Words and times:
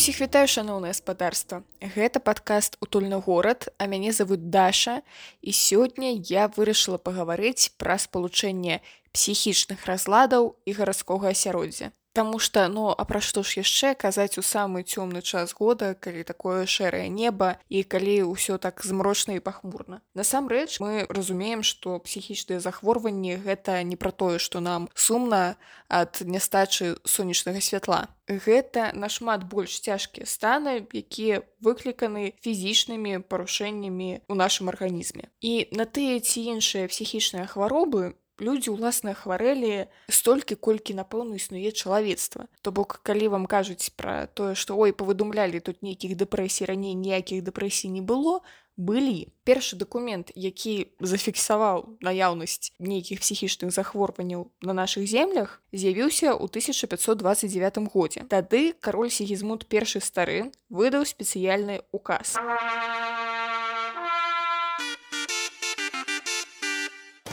Усіх 0.00 0.20
вітаю 0.20 0.48
шаноўнае 0.48 0.94
спадарства. 0.96 1.60
Гэта 1.94 2.24
падкаст 2.24 2.78
утульны 2.80 3.20
горад, 3.20 3.68
а 3.76 3.84
мяне 3.84 4.16
завуць 4.16 4.40
Даша 4.40 5.02
і 5.44 5.52
сёння 5.52 6.16
я 6.24 6.48
вырашыла 6.48 6.96
пагаварыць 6.96 7.76
пра 7.76 8.00
спалучэнне 8.00 8.80
псіхічных 9.12 9.84
разладаў 9.84 10.56
і 10.64 10.72
гарадскога 10.72 11.36
асяроддзя. 11.36 11.92
Таму 12.12 12.38
што 12.42 12.66
ну 12.68 12.90
а 12.90 13.04
пра 13.06 13.20
што 13.22 13.42
ж 13.46 13.62
яшчэ 13.62 13.94
казаць 13.94 14.34
у 14.34 14.42
самы 14.42 14.82
цёмны 14.82 15.22
час 15.22 15.54
года, 15.54 15.94
калі 15.94 16.26
такое 16.26 16.66
шэрае 16.66 17.06
неба 17.06 17.62
і 17.70 17.82
калі 17.86 18.34
ўсё 18.34 18.58
так 18.58 18.82
змрочна 18.82 19.38
і 19.38 19.44
пахмурна. 19.44 20.02
Насамрэч 20.18 20.82
мы 20.82 21.06
разумеем, 21.06 21.62
што 21.62 22.02
псіхічныя 22.02 22.58
захворванні 22.58 23.38
гэта 23.38 23.82
не 23.86 23.94
пра 23.94 24.10
тое, 24.10 24.42
што 24.42 24.58
нам 24.58 24.88
сумна 24.94 25.54
ад 25.86 26.18
нястачы 26.26 26.98
сонечнага 27.06 27.62
святла. 27.62 28.10
Гэта 28.26 28.90
нашмат 28.94 29.46
больш 29.46 29.78
цяжкія 29.78 30.26
станы, 30.26 30.86
якія 30.90 31.42
выкліканы 31.62 32.34
фізічнымі 32.42 33.22
парушэннямі 33.26 34.26
ў 34.26 34.34
нашым 34.34 34.70
арганізме. 34.70 35.30
І 35.42 35.70
на 35.74 35.86
тыя 35.86 36.18
ці 36.18 36.42
іншыя 36.58 36.90
псіхічныя 36.90 37.46
хваробы 37.46 38.14
людзі 38.40 38.74
ўласна 38.74 39.14
хварэлі 39.14 39.86
столькі 40.08 40.56
колькі 40.56 40.96
напэўна 40.98 41.36
існуе 41.36 41.70
чалавецтва 41.70 42.48
то 42.60 42.72
бок 42.72 43.00
калі 43.04 43.28
вам 43.36 43.44
кажуць 43.46 43.92
пра 43.94 44.26
тое 44.32 44.56
што 44.56 44.74
ой 44.74 44.96
павыдумлялі 44.96 45.60
тут 45.60 45.84
нейкіх 45.86 46.16
дэпрэсій 46.16 46.66
раней 46.72 46.96
ніякіх 46.96 47.44
дэпрэсій 47.44 47.92
не 47.92 48.00
было 48.00 48.40
былі. 48.80 49.28
Першы 49.44 49.76
дакумент 49.76 50.32
які 50.34 50.88
зафіксаваў 51.00 52.00
наяўнасць 52.00 52.72
нейкіх 52.80 53.20
псіхічных 53.20 53.74
захворванняў 53.76 54.48
на 54.62 54.72
нашых 54.72 55.04
землях 55.04 55.60
з'явіўся 55.72 56.32
ў 56.32 56.48
1529 56.48 57.92
годзе. 57.92 58.24
Тады 58.24 58.72
кароль 58.80 59.12
сігізмут 59.12 59.68
першы 59.68 60.00
стары 60.00 60.50
выдаў 60.72 61.04
спецыяльны 61.04 61.84
указ 61.92 62.40
а 62.40 63.49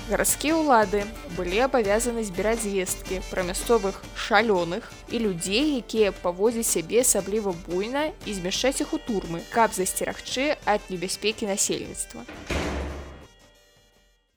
гарадскія 0.07 0.55
ўлады 0.55 1.03
былі 1.35 1.59
абавязаны 1.67 2.23
збіраць 2.23 2.63
звесткі 2.63 3.19
пра 3.27 3.43
мясцовых 3.43 3.99
шалёных 4.15 4.87
і 5.11 5.19
людзей 5.19 5.83
якія 5.83 6.13
паводзяць 6.15 6.69
сябе 6.69 7.03
асабліва 7.03 7.51
буйна 7.67 8.15
і 8.23 8.35
змяшчаць 8.37 8.79
іх 8.79 8.95
у 8.95 8.99
турмы 9.03 9.43
каб 9.51 9.75
засцерагчы 9.75 10.55
ад 10.63 10.87
небяспекі 10.87 11.51
насельніцтва. 11.51 12.23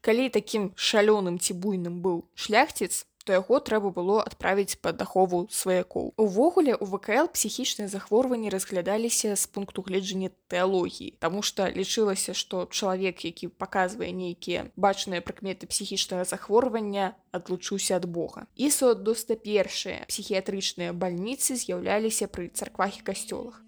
Калі 0.03 0.27
такім 0.35 0.75
шалёным 0.75 1.39
ці 1.39 1.55
буйным 1.55 2.03
быў 2.03 2.27
шляхціц 2.35 3.07
то 3.31 3.35
яго 3.39 3.61
трэба 3.63 3.95
было 3.95 4.19
адправіць 4.27 4.83
пад 4.83 4.99
ахову 5.07 5.47
сваякоў. 5.55 6.19
Увогуле 6.19 6.75
у 6.75 6.87
ВКЛ 6.91 7.31
псіхічныя 7.31 7.87
захворванні 7.87 8.51
разглядаліся 8.51 9.37
з 9.39 9.47
пункту 9.47 9.87
гледжання 9.87 10.35
тэалогіі, 10.51 11.15
Таму 11.23 11.43
што 11.47 11.71
лічылася, 11.71 12.35
што 12.35 12.67
чалавек, 12.67 13.23
які 13.25 13.47
паказвае 13.55 14.11
нейкія 14.11 14.67
бачныя 14.75 15.23
прыкметы 15.23 15.71
псіхічнага 15.71 16.27
захворвання, 16.27 17.15
адлучыўся 17.31 18.03
ад 18.03 18.11
Бога. 18.11 18.51
І 18.59 18.75
соаддоста 18.75 19.39
першыя 19.39 20.03
псіхіятрычныя 20.11 20.91
бальніцы 20.91 21.55
з'яўляліся 21.55 22.27
пры 22.27 22.51
царквах 22.51 22.99
і 22.99 23.07
касцёлах. 23.07 23.63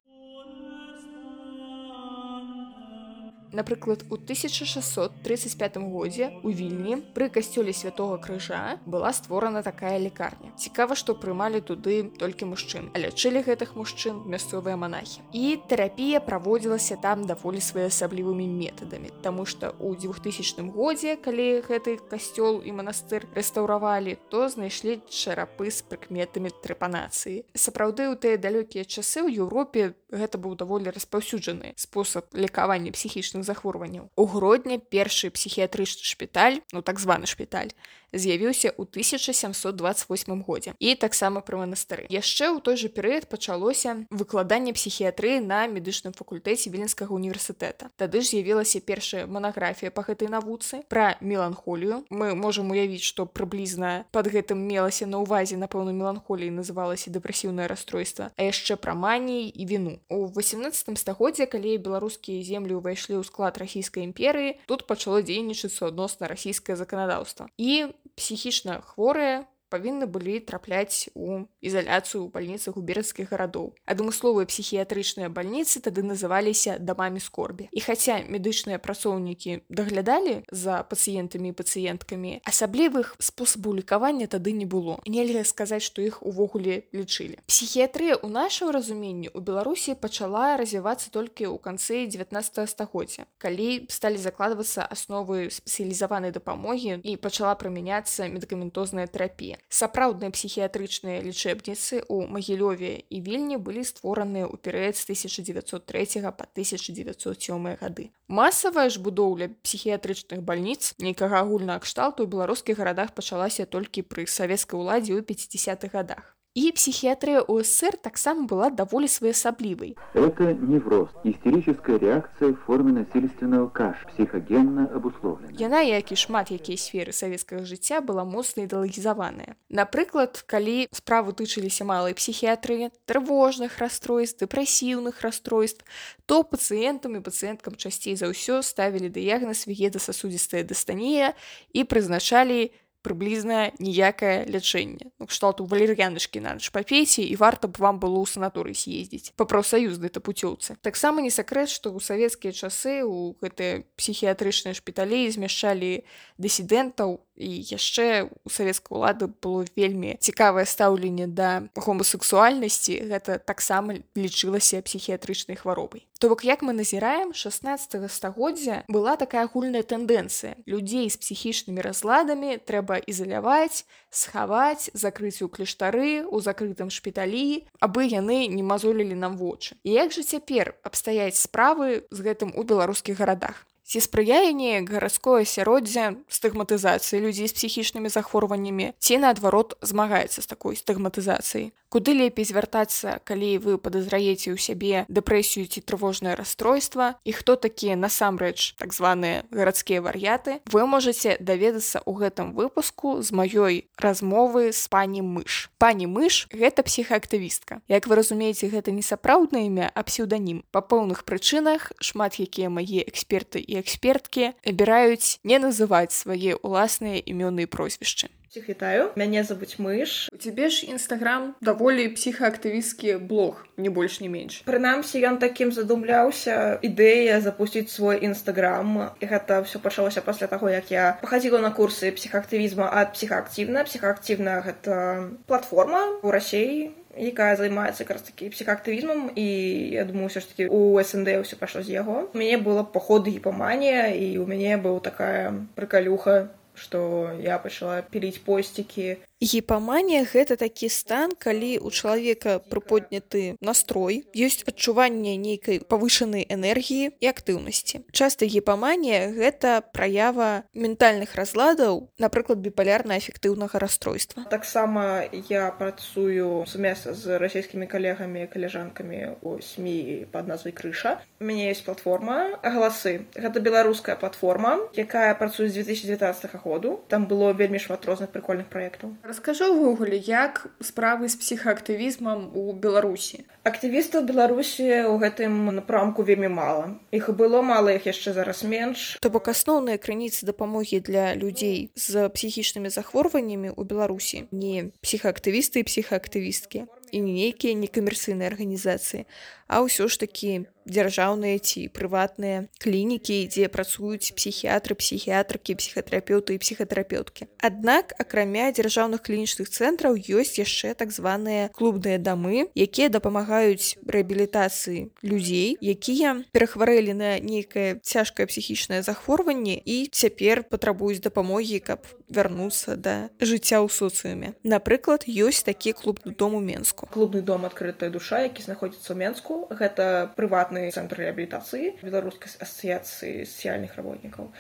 Напрыклад, 3.53 4.05
у 4.11 4.15
1635 4.15 5.77
годзе 5.77 6.33
у 6.43 6.51
вільні 6.51 6.97
пры 7.15 7.29
касцёле 7.29 7.73
святого 7.73 8.17
крыжа 8.17 8.81
была 8.87 9.13
створана 9.13 9.63
такая 9.63 9.99
лекарня. 9.99 10.53
Цікава, 10.57 10.95
што 10.97 11.15
прымалі 11.15 11.61
туды 11.61 12.09
толькі 12.19 12.49
мужчын, 12.49 12.89
а 12.95 12.99
лячылі 12.99 13.45
гэтых 13.45 13.77
мужчын 13.77 14.25
мясцовыя 14.25 14.77
манахі. 14.77 15.21
І 15.33 15.61
тэрапія 15.69 16.21
праводзілася 16.21 16.97
там 16.97 17.27
даволі 17.29 17.61
своеасаблівымі 17.61 18.49
метадамі, 18.49 19.13
Таму 19.23 19.45
што 19.45 19.77
ў 19.77 20.01
2000 20.01 20.73
годзе, 20.73 21.17
калі 21.17 21.61
гэты 21.61 22.01
касцёл 22.09 22.65
і 22.65 22.73
манастыр 22.73 23.29
рэстаўравалі, 23.37 24.17
то 24.33 24.49
знайшлі 24.49 25.05
чарапы 25.09 25.71
з 25.71 25.85
прыкметамі 25.85 26.51
трэпанацыі. 26.65 27.45
Сапраўды 27.53 28.09
ў 28.09 28.17
тыя 28.17 28.41
далёкія 28.41 28.89
часы 28.89 29.21
ў 29.21 29.45
Еўропе 29.45 29.93
гэта 30.13 30.39
быў 30.39 30.55
даволі 30.61 30.93
распаўсюджаны 30.93 31.73
спосаб 31.77 32.29
лекавання 32.37 32.93
псіхічных 32.93 33.45
захворванняў. 33.49 34.13
У 34.17 34.25
грудня 34.29 34.79
першы 34.79 35.33
псіхіятрычны 35.33 36.05
шпіталь, 36.05 36.61
ну 36.73 36.83
так 36.85 37.01
званы 37.01 37.27
шпіталь, 37.27 37.73
з'явіўся 38.13 38.71
ў 38.77 38.85
1728 38.85 40.43
годзе 40.45 40.75
і 40.79 40.95
таксама 40.95 41.41
пры 41.41 41.65
манастыры. 41.65 42.07
Яшчэ 42.13 42.53
ў 42.53 42.61
той 42.61 42.77
жа 42.77 42.89
перыяд 42.93 43.29
пачалося 43.29 44.05
выкладанне 44.13 44.77
псіхіятрыі 44.77 45.41
на 45.41 45.67
медычным 45.67 46.13
факультэце 46.13 46.69
віленскага 46.71 47.13
універсітэта. 47.13 47.89
Тады 47.97 48.21
ж 48.21 48.37
з'явілася 48.37 48.85
першая 48.85 49.27
манаграфія 49.27 49.91
па 49.91 50.05
гэтай 50.05 50.29
навуцы 50.29 50.85
пра 50.89 51.17
меланхолію. 51.21 52.05
Мы 52.11 52.35
можам 52.37 52.71
уявіць, 52.71 53.05
што 53.05 53.25
прыблізна 53.27 54.05
пад 54.13 54.29
гэтым 54.29 54.61
мелася 54.61 55.09
на 55.09 55.25
ўвазе 55.25 55.57
напэўна 55.57 55.97
меланхоліі 55.97 56.53
называлася 56.53 57.11
дэпрэсіўнае 57.11 57.67
расстройства, 57.67 58.31
а 58.37 58.41
яшчэ 58.45 58.77
пра 58.77 58.95
маніі 58.95 59.49
і 59.49 59.65
віну. 59.67 59.95
У 60.13 60.29
18 60.29 60.99
стагоддзе, 60.99 61.47
калі 61.47 61.79
беларускія 61.79 62.45
землі 62.45 62.79
ўвайшлі 62.79 63.19
ў 63.21 63.25
склад 63.25 63.57
расійскай 63.57 64.05
імперыі, 64.05 64.61
тут 64.67 64.87
пачало 64.87 65.23
дзейнічаць 65.25 65.73
суадносна 65.73 66.29
расійскае 66.29 66.77
заканадаўства. 66.77 67.49
І 67.57 67.93
псіхічна 68.17 68.81
хворыя 68.87 69.45
павінны 69.73 70.05
былі 70.05 70.37
трапляць 70.45 71.09
у 71.17 71.49
ізаляцыю 71.65 72.29
ў 72.29 72.29
бальніцах 72.29 72.77
у 72.77 72.85
берацкіх 72.85 73.33
гарадоў. 73.33 73.73
Адмысловыя 73.89 74.45
псіхіятрычныя 74.45 75.33
бальніцы 75.33 75.81
тады 75.81 76.05
называліся 76.05 76.77
дамамі 76.77 77.25
скорбі. 77.25 77.73
І 77.73 77.81
хаця 77.81 78.21
медычныя 78.29 78.77
працоўнікі 78.77 79.65
даглядалі 79.73 80.45
за 80.53 80.85
пацыентамі 80.85 81.53
і 81.53 81.57
пацыенткамі, 81.57 82.45
асаблівых 82.45 83.17
спосабаў 83.17 83.81
лекавання 83.81 84.29
тады 84.29 84.53
не 84.53 84.69
было. 84.69 85.01
Нельга 85.09 85.45
сказаць, 85.49 85.83
што 85.87 86.05
іх 86.05 86.21
увогуле 86.21 86.85
лічылі. 86.93 87.41
Псіхіятрыя 87.49 88.21
ў 88.21 88.29
нашым 88.29 88.75
разуменні 88.75 89.33
ў 89.33 89.41
Беларусі 89.41 89.97
пачала 89.97 90.59
развівацца 90.61 91.09
толькі 91.09 91.49
ў 91.49 91.57
канцы 91.63 92.05
19 92.05 92.69
стагоддзя, 92.69 93.25
калі 93.39 93.87
сталі 93.89 94.19
закладвацца 94.21 94.85
асновы 94.85 95.49
спецыялізаванай 95.49 96.35
дапамогі 96.35 97.01
і 97.01 97.17
пачала 97.17 97.55
прымяняцца 97.57 98.29
медыкаментозная 98.29 99.07
тэрапія 99.07 99.62
сапраўдныя 99.69 100.35
псіхіятрычныя 100.35 101.23
лічэбніцы 101.23 102.03
ў 102.09 102.27
магілёве 102.27 103.07
і 103.09 103.19
вільні 103.23 103.57
былі 103.57 103.85
створаныя 103.87 104.49
ў 104.49 104.57
перыяд 104.59 104.97
з 104.99 105.07
1903 105.11 106.23
по 106.35 106.45
1907 106.45 107.77
гады. 107.81 108.11
Масавая 108.29 108.89
ж 108.89 108.99
будоўля 108.99 109.53
псіхіятрычных 109.63 110.43
бальніц 110.43 110.95
нейкага 110.99 111.47
агульнага 111.47 111.87
кшталту 111.87 112.25
ў 112.25 112.33
беларускіх 112.33 112.79
гарадах 112.79 113.15
пачалася 113.15 113.67
толькі 113.67 114.07
пры 114.07 114.27
савецкай 114.27 114.81
уладзе 114.81 115.17
ў 115.17 115.23
50-х 115.23 115.93
годах 115.93 116.37
І 116.55 116.73
психиатрия 116.73 117.41
ОССР 117.41 117.97
таксама 117.97 118.45
была 118.47 118.69
даволі 118.69 119.09
своеасаблівай. 119.09 119.97
Это 120.13 120.53
невроз, 120.53 121.09
истерическая 121.25 121.99
реакция 121.99 122.53
в 122.53 122.57
форме 122.67 122.93
насильственного 122.93 123.69
каш, 123.69 123.97
психогенно 124.13 124.91
обусловлена. 124.95 125.49
Яна, 125.59 125.81
як 125.81 126.13
і 126.13 126.17
шмат 126.17 126.53
якія 126.53 126.77
сферы 126.77 127.17
савецкага 127.17 127.65
жыцця 127.65 128.05
была 128.05 128.29
моцна 128.29 128.69
ідэалагізаваная. 128.69 129.57
Напрыклад, 129.73 130.45
калі 130.45 130.93
справу 130.93 131.33
тычыліся 131.33 131.89
малай 131.89 132.13
псіхіатрыі, 132.13 132.93
трывожных 133.09 133.81
расстройств, 133.81 134.45
дэпрэсіўных 134.45 135.25
расстройств, 135.25 135.89
то 136.29 136.45
пацыентам 136.45 137.17
і 137.17 137.25
пацыенткам 137.25 137.81
часцей 137.81 138.13
за 138.13 138.29
ўсё 138.29 138.61
ставілі 138.61 139.09
дыягназ 139.09 139.65
вегедасасудзістая 139.65 140.69
дастанія 140.69 141.33
і 141.73 141.89
прызначалі 141.89 142.77
прыблізна 143.08 143.72
ніякае 143.80 144.44
лячэнне 144.52 145.16
ну, 145.20 145.28
кшталту 145.32 145.64
валер'янышкі 145.64 146.44
на 146.44 146.58
нач 146.58 146.68
папейце 146.76 147.24
і 147.24 147.36
варта 147.40 147.72
б 147.72 147.80
вам 147.80 148.04
было 148.04 148.20
ў 148.20 148.28
санаторый 148.28 148.76
з'ездзіць 148.76 149.32
па 149.40 149.48
прафсаюзнай 149.48 150.12
тапуцёўцы 150.12 150.76
таксама 150.84 151.24
не 151.24 151.32
сакрэт 151.32 151.72
што 151.72 151.94
ў 151.96 152.04
савецкія 152.04 152.52
часы 152.52 153.08
у 153.08 153.38
гэтыя 153.40 153.88
псіхіятрычныя 153.96 154.76
шпіталі 154.76 155.24
змяшчалі 155.32 156.04
дысідэнтаў 156.36 157.24
і 157.43 157.51
яшчэ 157.67 158.31
у 158.47 158.51
савецкай 158.51 158.95
улады 158.95 159.27
было 159.27 159.67
вельмі 159.75 160.15
цікавае 160.23 160.65
стаўленне 160.65 161.27
да 161.27 161.67
гомасексуальнасці. 161.75 163.03
Гэта 163.11 163.43
таксама 163.43 163.99
лічылася 164.15 164.79
псіхіятрычнай 164.87 165.59
хваробай. 165.59 166.07
То 166.23 166.29
бок 166.29 166.45
як 166.45 166.63
мы 166.63 166.73
назіраем 166.73 167.35
16 167.35 167.99
стагоддзя 168.07 168.85
была 168.87 169.17
такая 169.17 169.43
агульная 169.51 169.83
тэндэнцыя. 169.83 170.55
Людзей 170.71 171.11
з 171.11 171.19
псіхічнымі 171.19 171.83
разладамі 171.83 172.63
трэба 172.63 173.03
ізаляваць 173.03 173.83
схаваць 174.15 174.95
закрыць 174.95 175.43
у 175.43 175.51
кляштары 175.51 176.23
у 176.23 176.39
закрытым 176.39 176.95
шпіталі 176.95 177.67
абы 177.83 178.07
яны 178.07 178.47
не 178.47 178.63
мазолілі 178.63 179.19
нам 179.19 179.35
вочы. 179.35 179.75
І 179.83 179.99
як 179.99 180.15
жа 180.15 180.23
цяпер 180.23 180.79
абстаяць 180.87 181.43
справы 181.43 182.07
з 182.15 182.19
гэтым 182.23 182.55
у 182.55 182.63
беларускіх 182.63 183.19
гарадах 183.19 183.67
ці 183.85 184.01
спрыяе 184.01 184.53
неяк 184.57 184.89
гарадское 184.89 185.43
асяроддзе 185.45 186.25
стыгматызацыі 186.33 187.21
людзей 187.21 187.49
з 187.51 187.57
псіхічнымі 187.57 188.09
захворваннямі 188.09 188.93
ці 188.99 189.19
наадварот 189.21 189.77
змагаецца 189.83 190.41
з 190.41 190.47
такой 190.47 190.79
стыгматызацыяй? 190.81 191.73
Куды 191.93 192.17
лепей 192.17 192.49
звяртацца 192.49 193.21
калі 193.29 193.51
вы 193.61 193.73
падазраеце 193.77 194.55
ў 194.55 194.57
сябе 194.57 195.05
дэпрэсію 195.13 195.69
ці 195.69 195.85
трывожнае 195.85 196.33
расстройства? 196.41 197.21
І 197.29 197.37
хто 197.37 197.57
такія 197.61 198.01
насамрэч 198.01 198.81
так 198.81 198.97
званыя 198.97 199.45
гарадскія 199.53 200.01
вар'яты? 200.01 200.65
Вы 200.73 200.89
можете 200.89 201.37
даведацца 201.37 202.01
ў 202.01 202.13
гэтым 202.17 202.57
выпуску 202.57 203.21
з 203.21 203.29
маёй 203.37 203.93
размовы 204.01 204.73
з 204.73 204.89
пані 204.89 205.21
мыш. 205.21 205.69
Пані 205.77 206.09
мыш 206.09 206.49
гэта 206.49 206.81
псіхаактывістка. 206.81 207.85
Як 207.93 208.09
вы 208.09 208.17
разумееце 208.17 208.73
гэта 208.73 208.89
не 208.89 209.05
сапраўднае 209.05 209.69
імя 209.69 209.93
а 209.93 210.01
псеўданім. 210.01 210.65
Па 210.73 210.81
пэўных 210.81 211.29
прычынах 211.29 211.93
шмат 212.01 212.41
якія 212.41 212.73
мае 212.73 213.05
эксперты 213.05 213.61
і 213.61 213.72
эксперткі 213.81 214.53
абіраюць 214.67 215.41
не 215.45 215.63
называць 215.63 216.13
свае 216.13 216.61
ўласныя 216.61 217.23
імёны 217.25 217.65
і 217.65 217.73
прозвішчы 217.73 218.29
Всіх 218.53 218.69
вітаю 218.69 219.05
мяне 219.17 219.41
забыць 219.49 219.81
мыш. 219.81 220.29
У 220.29 220.37
цябе 220.37 220.69
ж 220.69 220.85
нстаграм 220.93 221.57
даволі 221.65 222.05
псіхаактывісткі 222.13 223.17
блог 223.25 223.65
не 223.81 223.89
больш 223.89 224.21
не 224.21 224.29
менш 224.29 224.61
прынамсі 224.69 225.25
ён 225.25 225.41
такім 225.41 225.73
задумляўся 225.73 226.77
ідэя 226.85 227.41
запусціць 227.41 227.89
свой 227.89 228.21
нстаграм 228.21 229.17
і 229.17 229.25
гэта 229.25 229.65
все 229.65 229.81
пачалося 229.81 230.21
пасля 230.21 230.53
таго 230.53 230.69
як 230.69 230.93
я 230.93 231.17
пахадзіла 231.25 231.65
на 231.65 231.73
курсы 231.73 232.13
псіхаактывізма 232.13 232.93
ад 232.93 233.17
псіхаактыўна 233.17 233.89
псіхаактыўна 233.89 234.61
гэта 234.69 235.01
платформа 235.49 236.21
у 236.21 236.29
рассеі 236.29 236.93
якая 237.17 237.57
займаецца 237.57 238.05
якраз 238.05 238.23
такі 238.23 238.49
псіхаактывізмам 238.55 239.33
і 239.37 239.47
я 239.93 240.05
думаю 240.05 240.33
ўсё 240.33 240.41
ж 240.41 240.49
таки 240.49 240.65
у 240.69 240.97
снд 241.03 241.29
ўсё 241.45 241.57
пайшло 241.61 241.83
з 241.83 241.93
яго. 241.93 242.29
У 242.33 242.39
мяне 242.39 242.57
было 242.57 242.85
паходы 242.85 243.31
гіпаманія 243.31 244.13
і 244.15 244.39
у 244.39 244.47
мяне 244.47 244.77
быў 244.77 245.01
такая 245.01 245.53
прыкалюха 245.77 246.49
што 246.75 247.29
я 247.41 247.59
пачала 247.61 248.01
піліць 248.01 248.41
посцікі 248.45 249.21
гіпаманія 249.43 250.23
гэта 250.23 250.55
такі 250.55 250.87
стан 250.87 251.35
калі 251.35 251.83
у 251.83 251.91
чалавека 251.91 252.63
прыподняты 252.71 253.59
настрой 253.59 254.23
ёсць 254.39 254.63
адчуванне 254.71 255.35
нейкай 255.35 255.83
павышанай 255.83 256.47
энергіі 256.47 257.11
і 257.19 257.27
актыўнасці. 257.27 258.07
Часта 258.15 258.47
гіпаманія 258.47 259.35
гэта 259.35 259.83
праява 259.91 260.63
ментальных 260.79 261.35
разладаў 261.35 262.07
напрыклад 262.23 262.63
біпалярна 262.63 263.19
эфектыўнага 263.19 263.83
расстройства. 263.83 264.47
Таксама 264.47 265.27
я 265.51 265.75
працую 265.75 266.63
сумесна 266.71 267.11
з 267.19 267.43
расійскімі 267.43 267.91
калегамі 267.91 268.47
каляжанкамі 268.47 269.43
у 269.43 269.59
сМ 269.59 270.31
под 270.31 270.47
назвай 270.47 270.71
крыша 270.71 271.19
у 271.41 271.45
мяне 271.45 271.75
есть 271.75 271.83
платформа 271.83 272.63
галасы 272.63 273.27
гэта 273.35 273.59
беларуская 273.59 274.15
платформа 274.15 274.79
якая 274.95 275.35
працуе 275.35 275.67
з 275.67 275.83
2019 275.83 276.63
году. 276.63 277.03
Там 277.09 277.27
было 277.27 277.51
вельмі 277.51 277.83
шмат 277.83 278.07
розных 278.07 278.31
прикольных 278.31 278.71
проектаў 278.71 279.19
Раскажы 279.33 279.73
ўвогуле, 279.73 280.21
як 280.21 280.69
справы 280.85 281.25
з 281.33 281.41
псіхаактывізмам 281.41 282.53
у 282.53 282.77
Беларусі. 282.77 283.49
Актывістаў 283.65 284.29
Беларусі 284.29 285.09
ў 285.09 285.17
гэтым 285.25 285.73
напрамку 285.73 286.21
вельмі 286.21 286.53
мала. 286.53 287.01
Іх 287.17 287.33
было 287.33 287.65
мала 287.65 287.97
іх 287.97 288.05
яшчэ 288.05 288.37
зараз 288.37 288.61
менш. 288.61 289.17
То 289.25 289.33
бок 289.33 289.49
асноўныя 289.49 289.97
крыніцы 289.97 290.45
дапамогі 290.45 291.01
для 291.01 291.33
людзей 291.33 291.89
з 291.97 292.29
псіхічнымі 292.29 292.93
захворваннямі 292.93 293.73
ў 293.73 293.81
Беларусі 293.89 294.53
не 294.53 294.93
псіхаактывісты 295.01 295.81
і 295.81 295.89
псіхаактывісткі 295.89 296.85
і 297.13 297.19
не 297.21 297.33
нейкія 297.33 297.73
некамерцыйныя 297.77 298.49
арганізацыі, 298.53 299.25
а 299.62 299.62
ўсё 299.81 300.13
ж 300.13 300.21
такі 300.21 300.69
дзяржаўныя 300.87 301.59
ці 301.59 301.89
прыватныя 301.95 302.67
клінікі, 302.83 303.47
дзе 303.47 303.69
працуюць 303.71 304.35
псіхіятры, 304.35 304.99
псіхіятрыкі, 304.99 305.79
псіхатэрапеўты 305.79 306.57
і 306.57 306.63
псіхатэрапеўткі. 306.63 307.47
Аднак 307.63 308.15
акрамя 308.19 308.71
дзяржаўных 308.75 309.23
клінічных 309.23 309.71
цэнтраў 309.71 310.19
ёсць 310.19 310.59
яшчэ 310.59 310.95
так 310.99 311.15
званыя 311.15 311.71
клубныя 311.75 312.19
дамы, 312.19 312.69
якія 312.75 313.09
дапамагаюць 313.09 313.99
рэабілітацыі 314.07 315.15
людзей, 315.23 315.79
якія 315.79 316.43
перахварэлі 316.53 317.15
на 317.15 317.39
нейкае 317.39 318.03
цяжкае 318.03 318.47
псіхічнае 318.51 319.03
захворванне 319.03 319.79
і 319.79 320.11
цяпер 320.11 320.67
патрабуюць 320.67 321.23
дапамогі, 321.23 321.79
каб 321.79 322.07
вярнуцца 322.29 322.97
да 322.97 323.31
жыцця 323.39 323.79
ў 323.79 323.89
соцыуме. 323.93 324.59
Напрыклад, 324.67 325.29
ёсць 325.29 325.63
такі 325.63 325.93
клубны 325.93 326.35
дом 326.35 326.59
у 326.59 326.61
Менску. 326.61 327.07
Клубны 327.13 327.43
дом 327.43 327.67
адкрытая 327.69 328.11
душа, 328.11 328.43
які 328.49 328.63
знаходзіцца 328.63 329.13
ў 329.13 329.17
Менску, 329.21 329.62
гэта 329.71 330.33
прыватны 330.37 330.89
цэнтр 330.91 331.27
рэабілітацыі 331.27 331.99
беларускай 332.03 332.51
асацыяцыі 332.61 333.45
сацыяльных 333.45 333.95
работнікаў. 333.99 334.51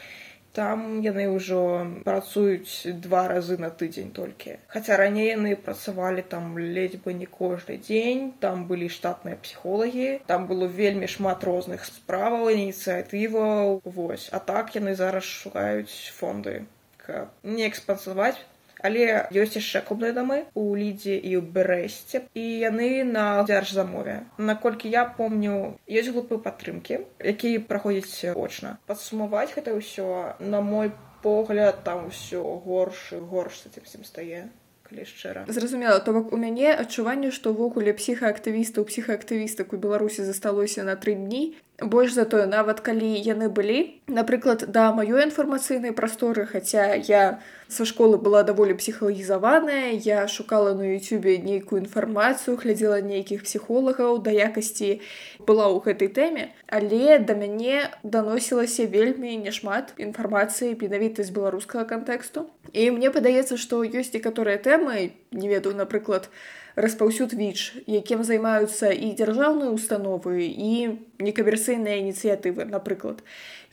Там 0.53 1.01
яны 1.01 1.33
ўжо 1.33 1.59
працуюць 2.05 2.93
два 3.01 3.25
разы 3.33 3.57
на 3.57 3.71
тыдзень 3.73 4.11
толькі. 4.13 4.59
Хаця 4.69 4.99
раней 5.01 5.33
яны 5.33 5.57
працавалі 5.57 6.21
там 6.35 6.59
ледзь 6.61 7.01
бы 7.01 7.17
не 7.17 7.25
кожны 7.25 7.79
дзень, 7.81 8.35
там 8.45 8.67
былі 8.69 8.93
штатныя 8.93 9.41
псіхолагі, 9.41 10.21
там 10.29 10.45
было 10.47 10.69
вельмі 10.69 11.09
шмат 11.09 11.49
розных 11.49 11.89
справаў, 11.89 12.53
ініцыятываў. 12.53 13.81
Вось. 13.85 14.29
А 14.29 14.45
так 14.53 14.77
яны 14.77 14.95
зараз 14.95 15.25
шукаюць 15.25 16.13
фонды, 16.21 16.67
каб 17.01 17.33
не 17.43 17.65
экспансаваць 17.73 18.37
але 18.83 19.29
ёсць 19.31 19.59
яшчэ 19.59 19.83
клубныя 19.87 20.13
дамы 20.17 20.45
у 20.55 20.75
лідзе 20.75 21.17
і 21.17 21.39
ў 21.39 21.43
брэсце 21.43 22.27
і 22.35 22.45
яны 22.63 23.05
на 23.07 23.43
дзяржзамове. 23.47 24.23
Наколькі 24.39 24.93
я 24.93 25.05
помню 25.07 25.79
ёсць 25.87 26.11
групы 26.11 26.39
падтрымкі 26.43 27.03
якія 27.19 27.63
праходзяць 27.63 28.35
очна. 28.35 28.79
Падсумаваць 28.87 29.55
гэта 29.55 29.75
ўсё 29.79 30.37
на 30.41 30.61
мой 30.61 30.93
погляд 31.23 31.85
там 31.85 32.11
усё 32.11 32.43
горш 32.67 33.15
горш 33.15 33.63
з 33.63 33.79
этим 33.79 34.05
стае 34.05 34.51
шчыра. 35.05 35.45
Зразумела 35.49 35.99
то 36.01 36.13
бок 36.13 36.33
у 36.33 36.37
мяне 36.37 36.75
адчуванне 36.75 37.31
што 37.33 37.57
ўвогуле 37.57 37.97
псіхаактывістаў 37.97 38.85
псіхаактывістак 38.85 39.73
у 39.73 39.81
беларусі 39.81 40.25
засталося 40.29 40.85
на 40.85 40.97
тры 41.01 41.17
дні 41.17 41.57
больш 41.83 42.15
за 42.15 42.25
тое 42.25 42.47
нават 42.47 42.81
калі 42.81 43.09
яны 43.19 43.49
былі. 43.49 43.99
Напрыклад 44.07 44.65
да 44.69 44.93
маёй 44.93 45.25
інфармацыйнай 45.27 45.93
прасторы 45.93 46.47
хаця 46.47 46.95
я 46.95 47.41
са 47.69 47.85
школы 47.89 48.19
была 48.19 48.43
даволі 48.43 48.75
псіхалагізаваная 48.75 49.97
я 49.97 50.29
шукала 50.29 50.75
на 50.75 50.83
youtube 50.83 51.43
нейкую 51.43 51.83
інфармацыю 51.83 52.57
глядзела 52.57 53.01
нейкіх 53.01 53.43
псіхолагаў 53.43 54.23
да 54.23 54.31
якасці 54.31 55.01
была 55.43 55.69
ў 55.73 55.83
гэтай 55.83 56.09
тэме. 56.09 56.45
Але 56.69 57.19
да 57.19 57.35
мяне 57.35 57.91
даносілася 58.03 58.87
вельмі 58.87 59.37
няшмат 59.37 59.95
інфармацыі 59.99 60.77
менавіта 60.81 61.23
з 61.23 61.31
беларускага 61.31 61.85
кантэксту. 61.85 62.49
І 62.73 62.91
мне 62.91 63.11
падаецца 63.11 63.57
што 63.57 63.85
ёсць 63.85 64.15
некаторыя 64.15 64.59
тэмы 64.59 65.13
не 65.33 65.49
ведаю 65.49 65.77
напрыклад 65.77 66.29
у 66.29 66.62
распаўсюд 66.77 67.35
віч 67.35 67.85
якім 67.87 68.25
займаюцца 68.25 68.93
і 68.93 69.13
дзяржаўныя 69.19 69.71
установы 69.71 70.49
і 70.49 70.99
некамерцыйныя 71.23 72.01
ініцыятывы 72.03 72.65
напрыклад. 72.65 73.23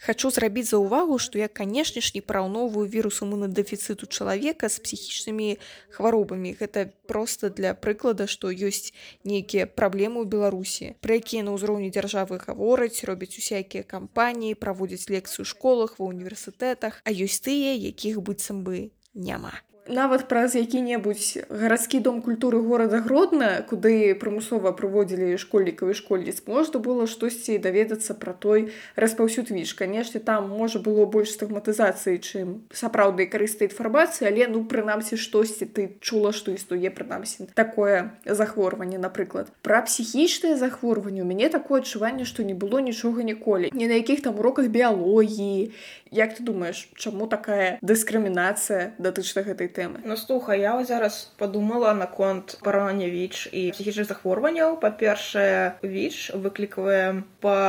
Хочу 0.06 0.30
зрабіць 0.30 0.70
за 0.70 0.80
ўвагу 0.80 1.18
што 1.20 1.40
я 1.40 1.48
канешне 1.48 2.02
ж 2.02 2.12
не 2.16 2.22
параўноўваю 2.22 2.88
вірус 2.88 3.22
імунадэфіцыту 3.24 4.08
чалавека 4.08 4.70
з 4.70 4.78
псіхічнымі 4.84 5.58
хваробамі. 5.96 6.56
Гэта 6.60 6.92
просто 7.08 7.50
для 7.50 7.74
прыклада 7.74 8.28
што 8.28 8.52
ёсць 8.52 8.92
нейкія 9.24 9.66
праблемы 9.66 10.24
ў 10.24 10.26
беларусі 10.28 10.96
пра 11.00 11.20
якія 11.20 11.44
на 11.48 11.56
ўзроўні 11.56 11.90
дзяржавы 11.92 12.40
гавораць 12.44 13.04
робяць 13.08 13.36
усякія 13.40 13.84
кампаніі 13.84 14.60
праводзяць 14.60 15.10
лекцыю 15.10 15.48
школах 15.48 16.00
ва 16.00 16.12
універсітэтах 16.12 17.02
а 17.04 17.10
ёсць 17.12 17.44
тыя 17.44 17.74
якіх 17.76 18.22
быццам 18.22 18.64
бы 18.68 18.92
няма 19.16 19.56
нават 19.90 20.28
праз 20.28 20.56
які-небудзь 20.56 21.50
гарадскі 21.50 22.00
дом 22.00 22.22
культуры 22.22 22.62
горада 22.62 23.02
гродна 23.02 23.66
куды 23.70 24.14
прымусова 24.14 24.72
прыводзілі 24.78 25.38
школьнікаў 25.42 25.92
і 25.92 25.98
школьніц 25.98 26.46
можна 26.46 26.80
было 26.80 27.08
штосьці 27.10 27.58
даведацца 27.58 28.14
пра 28.14 28.34
той 28.34 28.70
распаўсюд 28.96 29.50
віш 29.52 29.74
канешне 29.74 30.22
там 30.22 30.50
можа 30.50 30.80
было 30.80 31.06
больш 31.06 31.34
стыгматызацыі 31.36 32.22
чым 32.22 32.48
сапраўднай 32.72 33.26
карыстай 33.26 33.70
інфармацыі 33.70 34.30
але 34.30 34.48
ну 34.48 34.64
прынамсі 34.64 35.18
штосьці 35.18 35.66
ты 35.66 35.98
чула 36.00 36.32
што 36.32 36.54
існуе 36.54 36.94
прынамсі 36.94 37.50
такое 37.54 38.14
захворванне 38.26 38.98
напрыклад. 38.98 39.48
Пра 39.62 39.82
псіхічнае 39.82 40.56
захворванне 40.58 41.22
у 41.24 41.26
мяне 41.26 41.50
такое 41.50 41.82
адчуванне 41.82 42.26
што 42.26 42.44
не 42.44 42.54
было 42.54 42.80
нічога 42.80 43.24
ніколі. 43.24 43.72
Не 43.74 43.88
на 43.88 44.00
якіх 44.00 44.22
там 44.22 44.40
уроках 44.40 44.68
біялогіі. 44.68 45.72
Як 46.12 46.36
ты 46.38 46.44
думаешь 46.44 46.90
чаму 46.96 47.28
такая 47.28 47.78
дыскрымінацыя 47.82 48.98
датычна 48.98 49.46
гэтай 49.46 49.70
тэмы 49.80 50.04
ну 50.04 50.20
слуха 50.20 50.60
я 50.60 50.76
зараз 50.84 51.32
подумала 51.40 51.94
наконт 51.96 52.60
параўнання 52.68 53.10
віч 53.10 53.48
і 53.56 53.72
псіхічных 53.72 54.12
захворванняў 54.12 54.80
па-першае 54.84 55.80
віч 55.82 56.36
выклікавае 56.46 57.24
па 57.40 57.60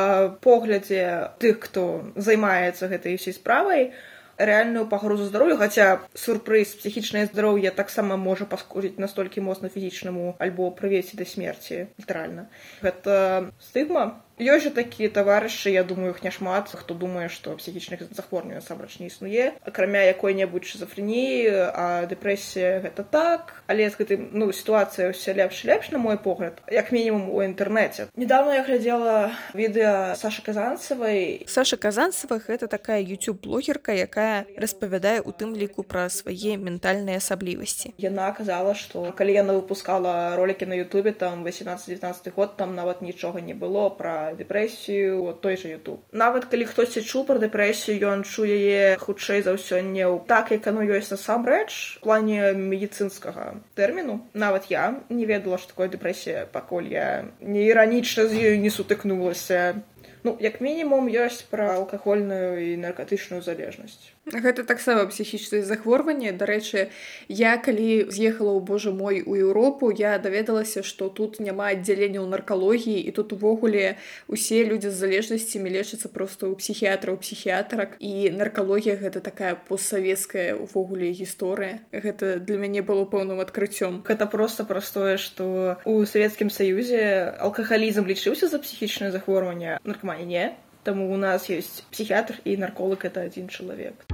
поглядзе 0.42 1.04
тых 1.38 1.66
хто 1.66 1.84
займаецца 2.16 2.90
гэтай 2.90 3.20
усей 3.20 3.36
справай 3.38 3.92
рэальную 4.40 4.86
пагрозу 4.88 5.28
здароўю 5.28 5.56
хаця 5.60 6.00
сюрпрыз 6.16 6.72
псіхічнае 6.80 7.26
здароўе 7.28 7.70
таксама 7.76 8.16
можа 8.16 8.48
паскудзіць 8.48 8.96
настолькі 8.96 9.44
моцна 9.44 9.68
фізічнаму 9.68 10.34
альбо 10.40 10.70
прывесці 10.72 11.20
да 11.20 11.28
смерці 11.28 11.86
літаральна 12.00 12.48
гэта 12.80 13.52
стыгма 13.60 14.24
ёсць 14.40 14.64
жа 14.64 14.72
такія 14.72 15.12
таварышы 15.12 15.70
я 15.70 15.84
думаю 15.84 16.16
іх 16.16 16.24
няшмат 16.24 16.72
хто 16.72 16.94
думае 16.94 17.28
што 17.28 17.54
псіхічных 17.60 18.08
захворванняў 18.10 18.64
насамрэч 18.64 18.98
не 19.00 19.12
існуе 19.12 19.52
акрамя 19.68 20.02
якой-небудзь 20.08 20.72
шизофреніі 20.72 21.68
а 21.76 22.06
дэпрэсія 22.08 22.80
гэта 22.80 23.04
так. 23.04 23.62
Але 23.66 23.90
з 23.90 24.00
гэтым 24.00 24.32
ну 24.32 24.48
сітуацыя 24.52 25.12
ўся 25.12 25.36
лепш 25.36 25.64
лепш 25.68 25.92
на 25.92 25.98
мой 25.98 26.16
погляд 26.16 26.62
як 26.72 26.88
мінімум 26.92 27.28
у 27.28 27.44
інтэрнэце 27.44 28.08
недавно 28.16 28.56
я 28.56 28.64
глядзела 28.64 29.30
відэа 29.52 30.16
саша 30.16 30.42
казанцавай 30.42 31.44
Саша 31.46 31.76
Казанцева 31.76 32.40
гэта 32.40 32.66
такая 32.66 33.02
youtube 33.02 33.44
блогерка 33.44 33.92
якая 33.92 34.46
распавядае 34.56 35.20
у 35.20 35.32
тым 35.36 35.52
ліку 35.52 35.82
пра 35.82 36.08
свае 36.08 36.56
ментальныя 36.56 37.20
асаблівасці. 37.20 37.92
Яна 37.98 38.30
казала 38.32 38.74
што 38.74 39.12
калі 39.16 39.36
яна 39.36 39.58
выпускала 39.60 40.36
ролики 40.36 40.64
на 40.64 40.74
ютубе 40.78 41.12
там 41.12 41.44
18-19 41.44 42.32
год 42.34 42.56
там 42.56 42.74
нават 42.74 43.02
нічога 43.02 43.40
не 43.40 43.54
было 43.54 43.88
пра 43.90 44.29
дэпрэсію 44.34 45.22
вот 45.22 45.40
той 45.40 45.56
же 45.56 45.72
youtube 45.74 46.00
нават 46.12 46.46
калі 46.50 46.68
хтосьці 46.68 47.02
чуў 47.02 47.26
пра 47.26 47.38
дэпрэсію 47.42 47.96
ён 48.10 48.24
чу 48.26 48.44
яе 48.44 48.96
хутчэй 49.00 49.42
за 49.42 49.56
ўсё 49.56 49.80
не 49.80 50.04
ў 50.06 50.26
так 50.26 50.50
як 50.50 50.66
оно 50.66 50.82
ёсць 50.82 51.12
насамрэч 51.14 52.00
плане 52.02 52.52
медицинскага 52.52 53.60
тэрміну. 53.74 54.26
Нават 54.34 54.70
я 54.70 55.00
не 55.08 55.24
ведала 55.26 55.58
што 55.58 55.72
такое 55.72 55.88
дэпрэсія 55.88 56.46
пакуль 56.52 56.90
я 56.90 57.30
не 57.40 57.66
іранічна 57.70 58.26
з 58.26 58.34
ёю 58.34 58.56
не 58.60 58.70
сутыкнулася. 58.70 59.82
Ну 60.24 60.36
як 60.40 60.60
мінімум 60.60 61.08
ёсць 61.08 61.46
пра 61.48 61.76
алкагольную 61.80 62.60
і 62.60 62.76
наркатычную 62.76 63.40
залежнасць 63.40 64.12
Гэта 64.28 64.62
таксама 64.62 65.06
псіхічнае 65.10 65.62
захворванне. 65.64 66.30
Дарэчы, 66.36 66.92
я 67.28 67.56
калі 67.56 68.06
з'ехала 68.12 68.52
ў 68.54 68.60
Божа 68.62 68.92
мой 68.92 69.24
у 69.26 69.34
Еўропу, 69.34 69.90
я 69.90 70.18
даведалася, 70.22 70.84
што 70.84 71.08
тут 71.08 71.40
няма 71.40 71.72
аддзялення 71.74 72.20
ў 72.22 72.28
наркалогіі 72.28 73.00
і 73.00 73.10
тут 73.16 73.32
увогуле 73.32 73.96
усе 74.28 74.62
людзі 74.62 74.92
з 74.92 75.00
залежнасцямі 75.02 75.72
лечацца 75.72 76.12
проста 76.12 76.46
ў 76.46 76.54
псіхіатраў 76.54 77.18
псіхіатрак 77.18 77.96
і 77.98 78.30
наркалогія 78.30 79.00
гэта 79.00 79.24
такая 79.24 79.56
постсавецкая 79.56 80.54
увогуле 80.54 81.10
гісторыя. 81.10 81.82
Гэта 81.90 82.38
для 82.38 82.60
мяне 82.60 82.86
было 82.86 83.08
пэўным 83.08 83.42
адкрыццём. 83.42 84.06
Гэта 84.06 84.30
проста 84.30 84.62
простое, 84.68 85.16
што 85.16 85.80
у 85.88 86.04
савецкім 86.06 86.54
саюзе 86.54 87.34
алкагалізм 87.40 88.06
лічыўся 88.06 88.46
за 88.52 88.62
псіхічнае 88.62 89.10
захворванне 89.10 89.80
наркамані 89.82 90.26
не. 90.28 90.44
Таму 90.82 91.12
у 91.12 91.16
нас 91.20 91.50
ёсць 91.52 91.84
псіхіатр 91.92 92.40
і 92.44 92.56
нарколог 92.56 93.04
это 93.04 93.28
адзін 93.28 93.52
чалавек. 93.52 94.06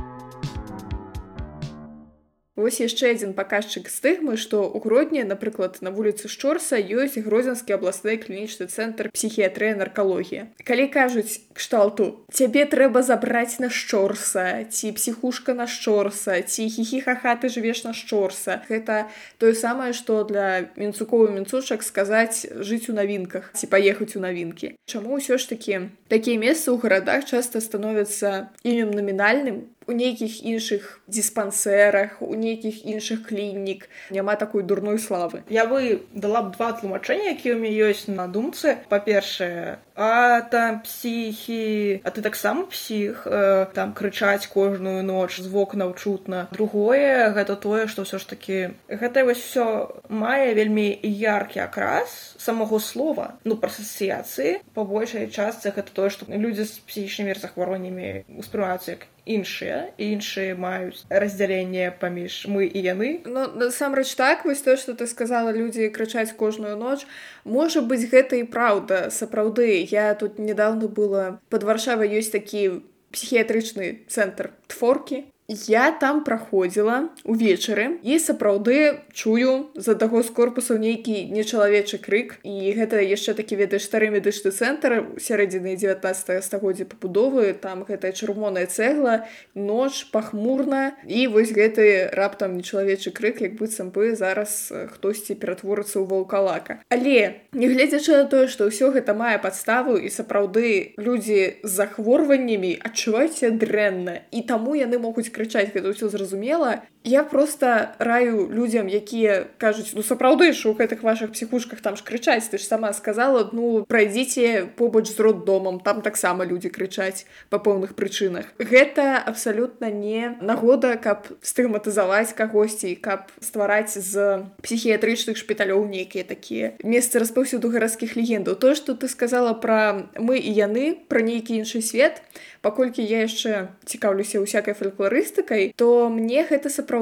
Вось 2.57 2.81
яшчэ 2.81 3.13
адзін 3.13 3.37
паказчык 3.37 3.93
стыгмы, 3.93 4.41
што 4.41 4.65
ў 4.65 4.81
грудні, 4.81 5.29
напрыклад, 5.29 5.77
на 5.85 5.93
вуліцы 5.93 6.25
Шчорса 6.33 6.81
ёсць 6.81 7.21
грозенскі 7.21 7.77
абласны 7.77 8.17
клінічны 8.17 8.65
цэнтр 8.73 9.13
псіхіятрыя 9.13 9.77
наркалогія. 9.77 10.49
Калі 10.65 10.89
кажуць 10.89 11.45
кшталту, 11.53 12.25
цябе 12.33 12.65
трэба 12.65 13.05
забраць 13.05 13.61
на 13.61 13.69
шчорса, 13.69 14.65
ці 14.73 14.97
псіхушка 14.97 15.53
на 15.53 15.69
шчорса, 15.69 16.41
ці 16.41 16.65
хіхіхаха 16.73 17.37
ты 17.37 17.53
жывеш 17.53 17.85
на 17.85 17.93
шчорса. 17.93 18.65
Гэта 18.73 19.13
тое 19.37 19.53
самае, 19.53 19.93
што 19.93 20.25
для 20.25 20.73
мінцукоў 20.81 21.29
мінцушак 21.37 21.85
сказаць 21.85 22.49
жыць 22.65 22.89
у 22.89 22.97
навінках 22.97 23.53
ці 23.53 23.69
паехаць 23.69 24.17
у 24.17 24.25
навінкі. 24.25 24.81
Чаму 24.89 25.21
ўсё 25.21 25.37
ж 25.37 25.45
такі 25.53 25.93
такія 26.09 26.41
месцы 26.41 26.73
ў 26.73 26.81
гарадах 26.81 27.29
часта 27.29 27.61
становяцца 27.61 28.49
імем 28.65 28.97
намінальным 28.97 29.69
у 29.87 29.93
нейкіх 29.93 30.45
іншых 30.45 31.01
диспансерах 31.07 32.23
у 32.23 32.35
нейкіх 32.35 32.87
іншых 32.87 33.27
клінік. 33.29 33.89
Няма 34.11 34.37
такой 34.37 34.63
дурной 34.63 34.99
славы. 34.99 35.43
Я 35.49 35.67
бы 35.67 36.03
дала 36.15 36.43
б 36.43 36.57
два 36.57 36.73
тлумачэння 36.73 37.39
якія 37.39 37.55
ў 37.55 37.61
мяне 37.63 37.81
ёсць 37.91 38.11
на 38.11 38.27
думцы. 38.27 38.79
Па-першае 38.89 39.79
а 39.97 40.41
там 40.41 40.81
псіхі 40.85 42.01
а 42.05 42.11
ты 42.11 42.21
таксама 42.21 42.69
псіх 42.69 43.27
э, 43.27 43.67
там 43.73 43.95
крычаць 43.97 44.47
кожную 44.47 45.03
ноч 45.03 45.41
з 45.41 45.49
вокнаў 45.49 45.97
чутна 45.97 46.47
другое 46.53 47.33
гэта 47.33 47.57
тое 47.57 47.87
што 47.89 48.05
ўсё 48.05 48.21
ж 48.21 48.29
такі 48.29 48.59
гэта 48.93 49.25
вось 49.25 49.41
все 49.41 49.89
мае 50.09 50.53
вельмі 50.53 50.91
яркі 51.03 51.65
акрас 51.65 52.37
самого 52.37 52.79
слова 52.79 53.39
ну 53.45 53.57
пра 53.57 53.73
асацыяцыі. 53.73 54.61
Па 54.75 54.85
большай 54.85 55.29
частцы 55.29 55.73
гэта 55.73 55.91
тое 55.93 56.11
што 56.11 56.29
людзі 56.29 56.65
з 56.65 56.81
псіхічнымі 56.89 57.37
захвароннямі 57.41 58.25
успрымаюцца 58.41 58.97
як 58.97 59.07
іншыя 59.27 59.91
іншыя 59.99 60.55
маюць 60.55 61.03
раздзяленне 61.11 61.91
паміж 62.01 62.47
мы 62.47 62.71
і 62.71 62.79
яны. 62.79 63.11
Ну 63.27 63.47
насамрэч 63.51 64.15
так 64.15 64.47
вось 64.47 64.63
то 64.63 64.77
што 64.77 64.95
ты 64.95 65.07
сказала 65.11 65.51
людзі 65.51 65.91
крычаць 65.91 66.33
кожную 66.33 66.77
ноч 66.79 67.05
можа 67.47 67.81
быць 67.81 68.11
гэта 68.11 68.43
і 68.43 68.49
праўда 68.51 69.09
сапраўды. 69.15 69.87
Я 69.87 70.13
тут 70.19 70.39
недавно 70.39 70.91
была 70.91 71.39
под 71.49 71.63
варшавай 71.63 72.11
ёсць 72.19 72.35
такі 72.35 72.83
псіхіятрычны 73.15 74.03
цэнтр 74.11 74.51
творкі 74.67 75.25
Я 75.49 75.93
там 75.95 76.25
праходзіла 76.27 77.15
увечары 77.23 78.03
і 78.03 78.19
сапраўды 78.19 79.07
чую 79.15 79.71
за 79.79 79.95
таго 79.95 80.23
з 80.27 80.35
корпусаў 80.35 80.83
нейкі 80.83 81.31
нечалавечы 81.31 82.03
крык. 82.03 82.43
І 82.43 82.75
гэта 82.75 82.99
яшчэ 82.99 83.39
такі 83.39 83.63
ведаеш 83.63 83.87
стары 83.87 84.11
медычны 84.11 84.51
цэнтр 84.51 85.15
сярэдзіны 85.23 85.79
19 85.79 86.43
стагоддзя 86.43 86.91
пабудовы. 86.91 87.55
Там 87.55 87.87
гэтая 87.87 88.11
чырвоная 88.11 88.67
цэгла 88.67 89.31
ноч 89.55 90.11
пахмурна. 90.11 90.99
І 91.07 91.31
вось 91.31 91.55
гэты 91.55 92.11
раптам 92.11 92.59
нечалавечы 92.59 93.15
крык 93.15 93.39
як 93.39 93.55
быццам 93.55 93.95
бы 93.95 94.19
зараз 94.19 94.75
хтосьці 94.99 95.39
ператворыцца 95.39 96.03
ў 96.03 96.11
ваўкалака. 96.11 96.83
Але 96.91 97.47
нягледзячы 97.55 98.19
на 98.19 98.27
тое 98.27 98.51
што 98.51 98.67
ўсё 98.67 98.91
гэта 98.91 99.15
мае 99.15 99.39
падставу 99.39 99.95
і 99.95 100.11
сапраўды 100.11 100.99
людзі 100.99 101.63
з 101.63 101.71
захворваннямі 101.71 102.83
адчуваюць 102.83 103.47
дрэнна 103.63 104.27
і 104.35 104.43
таму 104.43 104.75
яны 104.75 104.99
могуць 104.99 105.31
крычаць 105.37 105.71
гэта 105.77 105.93
ўсё 105.93 106.09
зразумела 106.13 106.71
я 107.07 107.23
просто 107.23 107.95
раю 107.99 108.51
людзям 108.51 108.89
якія 108.91 109.47
кажуць 109.63 109.95
ну 109.95 110.03
сапраўды 110.03 110.51
ж 110.53 110.67
у 110.67 110.75
гэтых 110.75 111.07
ваших 111.07 111.31
псіхушках 111.31 111.81
там 111.81 111.95
ж 111.95 112.03
крычаць 112.03 112.51
ты 112.51 112.59
ж 112.59 112.67
сама 112.67 112.93
сказала 112.93 113.47
ну 113.55 113.87
прайдзіце 113.87 114.75
побач 114.75 115.07
з 115.07 115.19
роддомам 115.23 115.79
там 115.79 116.03
таксама 116.03 116.43
людзі 116.43 116.69
крычаць 116.75 117.31
па 117.49 117.63
пэўных 117.63 117.95
прычынах 117.95 118.51
гэта 118.59 119.23
абсалютна 119.23 119.87
не 119.95 120.35
нагода 120.43 120.99
каб 120.99 121.31
стыгматызаваць 121.47 122.35
кагосьці 122.35 122.99
каб 122.99 123.31
ствараць 123.39 123.95
з 123.95 124.43
псіхіятрычных 124.67 125.39
шпіталёў 125.39 125.87
нейкія 125.87 126.27
такія 126.27 126.75
месцы 126.83 127.23
распаўсюду 127.23 127.71
гарадскіх 127.71 128.17
легендаў. 128.19 128.59
То 128.59 128.75
што 128.75 128.99
ты 128.99 129.07
сказала 129.07 129.55
пра 129.55 130.11
мы 130.19 130.43
і 130.43 130.51
яны 130.51 130.99
пра 131.07 131.23
нейкі 131.23 131.63
іншы 131.63 131.83
свет 131.87 132.19
паколькі 132.67 133.07
я 133.07 133.23
яшчэ 133.23 133.71
цікаўлюся 133.87 134.43
ўсякай 134.43 134.75
фальклорыстыкай 134.75 135.71
то 135.79 136.11
мне 136.11 136.43
гэта 136.43 136.67
сапраўды 136.67 136.96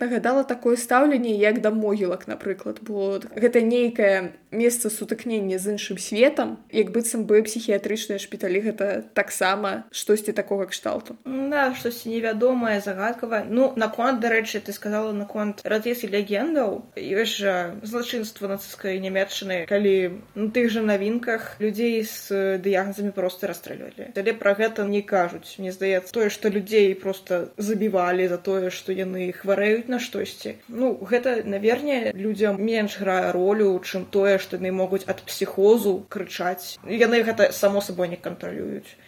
нагадала 0.00 0.44
такое 0.44 0.76
стаўленне 0.76 1.34
як 1.34 1.60
да 1.60 1.70
могілак 1.70 2.28
напрыклад. 2.28 2.78
Бо 2.82 3.18
гэта 3.34 3.60
нейкае 3.60 4.32
месца 4.50 4.90
сутыкнення 4.90 5.58
з 5.58 5.76
іншым 5.76 5.98
светам 5.98 6.58
як 6.74 6.90
быццам 6.90 7.24
бы 7.24 7.42
псіхіятрычныя 7.46 8.18
шпіталі 8.18 8.60
гэта 8.66 8.86
таксама 9.14 9.86
штосьці 9.94 10.32
такога 10.32 10.66
кшталту. 10.66 11.16
Да 11.24 11.70
штосьці 11.74 12.10
невядомае 12.10 12.80
загадкава 12.80 13.46
ну 13.46 13.72
наконт 13.76 14.20
дарэчы 14.20 14.60
ты 14.60 14.72
сказала 14.72 15.12
наконт 15.12 15.62
радыйскі 15.62 16.10
легендаў. 16.10 16.90
Ёсць 16.98 17.38
жа 17.38 17.78
злачынства 17.82 18.50
нацыскай 18.50 18.98
нямецчыны 18.98 19.66
калі 19.70 20.18
на 20.34 20.50
тых 20.50 20.70
жа 20.74 20.82
навінках 20.82 21.56
людзей 21.62 22.02
з 22.02 22.58
дыягназамі 22.58 23.14
просто 23.14 23.46
расстрэльвалі 23.46 24.10
але 24.16 24.34
пра 24.34 24.54
гэта 24.58 24.84
не 24.84 25.02
кажуць. 25.02 25.58
Мне 25.62 25.70
здаецца 25.70 26.10
тое 26.10 26.28
што 26.28 26.50
людзей 26.50 26.94
просто 26.94 27.54
забівалі 27.56 28.26
за 28.26 28.38
тое 28.38 28.74
што 28.74 28.90
яны 28.92 29.30
хварэюць 29.30 29.86
на 29.86 30.02
штосьці. 30.02 30.58
Ну 30.68 30.98
гэта 30.98 31.46
наверне 31.46 32.10
людзям 32.14 32.58
менш 32.58 32.98
грае 32.98 33.30
ролю 33.30 33.78
чым 33.86 34.04
тое 34.10 34.39
што 34.40 34.58
яны 34.60 34.72
могуць 34.72 35.04
ад 35.06 35.22
псіхозу 35.28 35.94
крычаць 36.08 36.78
яны 36.84 37.22
гэта 37.28 37.52
само 37.52 37.84
сабой 37.84 38.08
не 38.12 38.18
кантралююць 38.18 38.98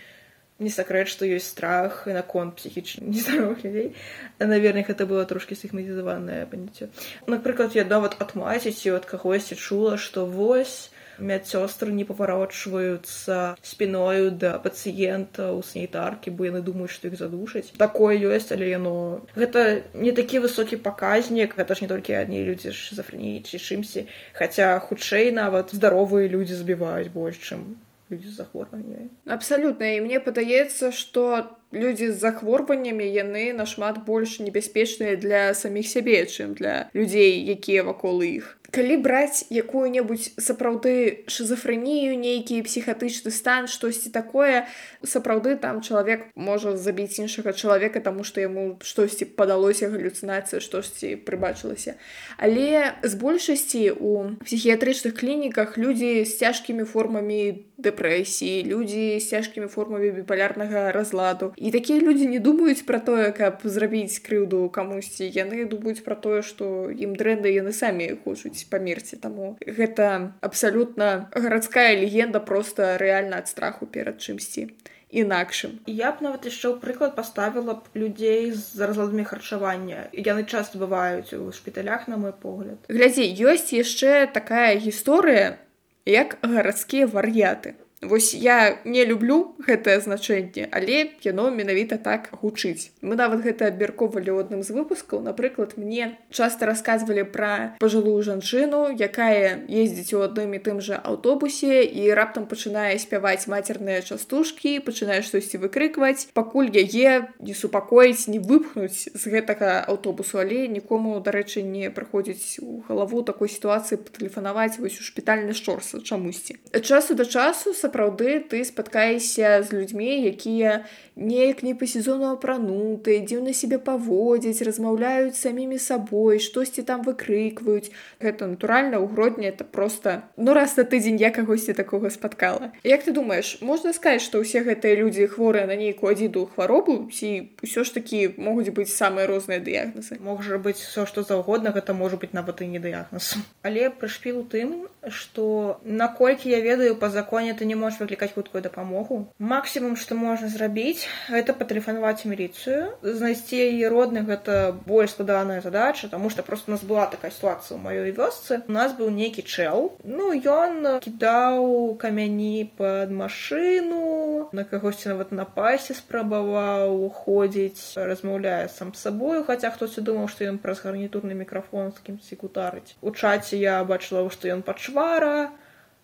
не 0.62 0.70
сакрэт 0.70 1.10
што 1.10 1.26
ёсць 1.26 1.50
страх 1.50 2.06
наконт 2.06 2.56
псіхічна 2.60 3.08
нездаровых 3.12 3.64
людзей 3.64 3.94
наверное 4.38 4.86
гэта 4.86 5.06
было 5.10 5.24
трошки 5.26 5.58
сігматызаванае 5.58 6.46
паняцце 6.46 6.90
напрыклад 7.26 7.74
я 7.78 7.84
нават 7.84 8.18
ад 8.22 8.36
маціці 8.38 8.96
ад 8.98 9.08
кагосьці 9.10 9.58
чула 9.58 9.96
што 9.96 10.26
вось 10.26 10.92
медсёстры 11.18 11.92
не 11.92 12.04
паварочваюцца 12.04 13.56
спіною 13.62 14.30
да 14.30 14.58
пацыента 14.62 15.52
ў 15.52 15.60
санітаркі 15.60 16.32
бо 16.32 16.48
яны 16.48 16.62
думаюць 16.64 16.94
што 16.94 17.08
іх 17.12 17.18
задушаць. 17.20 17.72
Такое 17.76 18.16
ёсць 18.16 18.52
але 18.52 18.72
яно 18.72 19.22
гэта 19.36 19.84
не 19.94 20.12
такі 20.12 20.44
высокі 20.46 20.80
паказнік 20.80 21.56
гэта 21.58 21.74
ж 21.74 21.86
не 21.86 21.88
толькі 21.92 22.18
адні 22.18 22.44
людзі 22.48 22.72
ж 22.72 22.96
зафраніі 22.96 23.44
ці 23.46 23.58
чымсьці 23.58 24.06
хаця 24.32 24.78
хутчэй 24.78 25.32
нават 25.32 25.74
здаровыя 25.76 26.28
людзі 26.28 26.58
збіваюць 26.58 27.12
больш 27.12 27.40
чым 27.40 27.76
людзі 28.12 28.28
з 28.28 28.36
захворваннямі 28.36 29.08
абсалютна 29.26 29.92
і 29.96 30.00
мне 30.04 30.20
падаецца 30.20 30.92
што 30.92 31.48
людзі 31.72 32.12
з 32.12 32.18
захворваннямі 32.20 33.06
яны 33.08 33.44
нашмат 33.56 34.04
больш 34.04 34.38
небяспечныя 34.44 35.16
для 35.16 35.54
саміх 35.54 35.88
сябе 35.88 36.24
чым 36.26 36.52
для 36.58 36.74
людзей 36.92 37.40
якія 37.56 37.82
вакол 37.88 38.22
іх 38.22 38.58
калі 38.72 38.96
браць 39.04 39.44
якую-небудзь 39.52 40.32
сапраўды 40.40 41.28
шизофрэнію 41.28 42.16
нейкі 42.16 42.64
псіхатычны 42.64 43.28
стан 43.28 43.68
штосьці 43.68 44.08
такое 44.08 44.64
сапраўды 45.04 45.60
там 45.60 45.84
чалавек 45.84 46.24
можа 46.34 46.72
забіць 46.80 47.20
іншага 47.20 47.52
чалавека 47.52 48.00
таму 48.00 48.24
што 48.24 48.40
яму 48.40 48.80
штосьці 48.80 49.28
падалося 49.36 49.92
галлюцынацыя 49.92 50.64
штосьці 50.64 51.20
прыбачылася. 51.28 52.00
Але 52.40 52.96
з 53.04 53.12
большасці 53.20 53.92
у 53.92 54.40
псіхіятрычных 54.40 55.20
клініках 55.20 55.76
людзі 55.76 56.24
з 56.24 56.32
цяжкімі 56.40 56.88
формамі 56.88 57.68
дэпрэсіі 57.76 58.64
людзі 58.64 59.20
з 59.20 59.28
цяжкімі 59.28 59.68
формамі 59.68 60.10
біпалярнага 60.16 60.96
разладу. 60.96 61.52
І 61.60 61.70
такія 61.76 62.00
людзі 62.00 62.30
не 62.30 62.40
думаюць 62.40 62.86
пра 62.88 63.04
тое 63.04 63.36
каб 63.36 63.60
зрабіць 63.64 64.22
крыўду 64.24 64.64
камусьці. 64.72 65.28
Яны 65.28 65.68
думаюць 65.68 66.00
пра 66.00 66.16
тое 66.16 66.40
што 66.40 66.88
ім 66.88 67.18
дрэнда 67.20 67.52
яны 67.52 67.76
самі 67.76 68.08
хочуць 68.24 68.61
памерці 68.70 69.16
таму. 69.16 69.56
Гэта 69.66 70.32
абсалютна 70.40 71.30
гарадская 71.34 71.94
легенда 71.98 72.40
просто 72.40 72.96
рэальна 72.98 73.42
ад 73.42 73.48
страху 73.48 73.86
перад 73.86 74.20
чымсьці 74.22 74.70
інакшым. 75.12 75.78
Я 75.86 76.12
б 76.16 76.24
нават 76.24 76.48
яшчэ 76.48 76.72
ў 76.72 76.80
прыклад 76.80 77.12
паставіла 77.14 77.84
б 77.84 77.84
людзей 77.94 78.50
з 78.56 78.80
разладамі 78.80 79.28
харчавання. 79.28 80.08
Яны 80.16 80.48
часто 80.48 80.80
бываюць 80.80 81.36
у 81.36 81.52
шпіталях 81.52 82.08
на 82.08 82.16
мой 82.16 82.32
погляд. 82.32 82.80
Глядзі 82.88 83.28
ёсць 83.28 83.76
яшчэ 83.76 84.32
такая 84.32 84.80
гісторыя 84.80 85.60
як 86.08 86.40
гарадскія 86.42 87.06
вар'яты 87.06 87.76
Вось 88.02 88.34
я 88.34 88.78
не 88.84 89.04
люблю 89.04 89.54
гэтае 89.62 90.00
значэнне, 90.02 90.66
але 90.74 91.14
яно 91.22 91.50
менавіта 91.54 91.98
так 92.02 92.34
гучыць. 92.34 92.90
Мы 92.98 93.14
нават 93.14 93.46
гэта 93.46 93.70
абмяркоўвалі 93.70 94.26
ў 94.34 94.38
адным 94.42 94.62
з 94.66 94.74
выпускаў. 94.74 95.22
Напрыклад, 95.22 95.78
мне 95.78 96.18
часта 96.34 96.66
расказвалі 96.66 97.22
пра 97.30 97.78
пажылую 97.78 98.18
жанчыну, 98.26 98.90
якая 98.90 99.62
ездзіць 99.70 100.18
у 100.18 100.26
адным 100.26 100.50
і 100.50 100.58
тым 100.58 100.82
жа 100.82 100.98
аўтобусе 100.98 101.86
і 101.86 102.10
раптам 102.10 102.50
пачынае 102.50 102.98
спяваць 102.98 103.46
мацерныя 103.46 104.02
частушкі, 104.02 104.82
пачынае 104.82 105.22
штосьці 105.22 105.62
выкрыкваць, 105.62 106.26
пакуль 106.34 106.74
яе 106.74 107.30
не 107.38 107.54
супакоіць, 107.54 108.26
не 108.26 108.42
выпхнуць 108.42 109.14
з 109.14 109.24
гэтага 109.30 109.86
аўтобусу, 109.86 110.42
але 110.42 110.66
нікому, 110.66 111.22
дарэчы, 111.22 111.62
не 111.62 111.86
прыходзіць 111.86 112.58
у 112.66 112.82
галаву 112.90 113.22
такой 113.22 113.46
сітуацыі 113.46 114.02
патэлефанаваць 114.02 114.82
вось 114.82 114.98
у 114.98 115.06
шпітальны 115.06 115.54
шорса 115.54 116.02
чамусьці. 116.02 116.58
Часу 116.82 117.14
да 117.14 117.22
часу 117.22 117.70
сапраўды 117.92 118.40
ты 118.40 118.64
спаткаешся 118.64 119.62
з 119.62 119.72
людзьмі 119.72 120.24
якія 120.32 120.84
неяк 121.16 121.62
не 121.62 121.74
па 121.74 121.86
сезону 121.86 122.32
апрануты 122.32 123.20
дзіўна 123.20 123.52
себе 123.52 123.76
паводзяць 123.76 124.64
размаўляюць 124.64 125.36
самімі 125.36 125.76
сабой 125.76 126.40
штосьці 126.40 126.82
там 126.88 127.04
выкрыкваюць. 127.04 127.92
Гэта 128.16 128.48
натуральна 128.48 128.96
ў 128.96 129.12
гродні 129.12 129.52
это 129.52 129.64
просто 129.64 130.24
ну 130.36 130.56
раз 130.56 130.76
на 130.76 130.84
тыдзень 130.84 131.20
я 131.20 131.30
кагосьці 131.30 131.76
такога 131.76 132.08
спаткала. 132.08 132.72
Як 132.82 133.04
ты 133.04 133.12
думаешь 133.12 133.60
можна 133.60 133.92
сказаць 133.92 134.24
што 134.24 134.40
ўсе 134.40 134.64
гэтыя 134.64 134.96
людзі 134.96 135.28
хворыя 135.28 135.68
на 135.68 135.76
нейкую 135.76 136.16
адзіду 136.16 136.48
хваробу 136.56 137.12
ці 137.12 137.52
ўсё 137.60 137.84
ж 137.84 137.92
такі 137.92 138.40
могуць 138.40 138.72
быць 138.72 138.88
самыя 138.88 139.28
розныя 139.28 139.60
дыягназы 139.60 140.16
можа 140.16 140.56
быць 140.56 140.80
все 140.80 141.04
што 141.04 141.22
заўгодна 141.22 141.76
гэта 141.76 141.92
можа 141.92 142.16
быць 142.16 142.32
нават 142.32 142.64
і 142.64 142.72
не 142.72 142.80
дыягназ 142.80 143.36
але 143.60 143.92
прышпіл 143.92 144.40
у 144.40 144.46
тым 144.48 144.88
што 145.12 145.76
наколькі 145.84 146.48
я 146.48 146.64
ведаю 146.64 146.96
па 146.96 147.12
законе 147.12 147.52
ты 147.52 147.68
не 147.68 147.76
можаш 147.82 148.00
выклікаць 148.02 148.32
хуткую 148.36 148.62
дапамогу 148.62 149.18
максімум 149.52 149.98
што 150.00 150.18
можна 150.18 150.48
зрабіць 150.52 151.06
гэта 151.28 151.56
патэлефанаваць 151.58 152.26
міліцыю 152.30 152.94
знайсці 153.02 153.58
яе 153.66 153.90
родных 153.92 154.28
гэта 154.30 154.58
больш 154.86 155.16
складаная 155.16 155.60
задача 155.66 156.08
таму 156.12 156.30
што 156.30 156.46
просто 156.46 156.70
нас 156.74 156.84
была 156.86 157.06
такая 157.10 157.30
сітуацыя 157.34 157.76
ў 157.76 157.80
маёй 157.82 158.12
вёсцы. 158.14 158.62
У 158.68 158.72
нас 158.72 158.94
быў 158.94 159.10
нейкі 159.10 159.42
чэл 159.42 159.90
ну 160.04 160.30
ён 160.32 161.02
кідаў 161.02 161.96
камяні 161.98 162.70
под 162.78 163.10
машыну 163.10 164.48
на 164.52 164.64
кагосьці 164.64 165.12
нават 165.12 165.32
на 165.32 165.44
пасе 165.44 165.94
спрабаваў 165.98 167.08
ходзіць 167.22 167.96
размаўляе 167.96 168.68
сам 168.68 168.94
сабою 168.94 169.42
хаця 169.48 169.72
хтосьці 169.74 170.06
думаў 170.06 170.30
што 170.32 170.46
ён 170.48 170.62
праз 170.62 170.84
гарнітурны 170.86 171.34
мікрафон 171.38 171.92
з 171.96 172.06
кімсьці 172.06 172.38
кутарыць 172.44 172.94
у 173.00 173.10
чаце 173.10 173.58
я 173.58 173.82
бачыла 173.84 174.28
што 174.30 174.52
ён 174.52 174.62
пачвара 174.66 175.50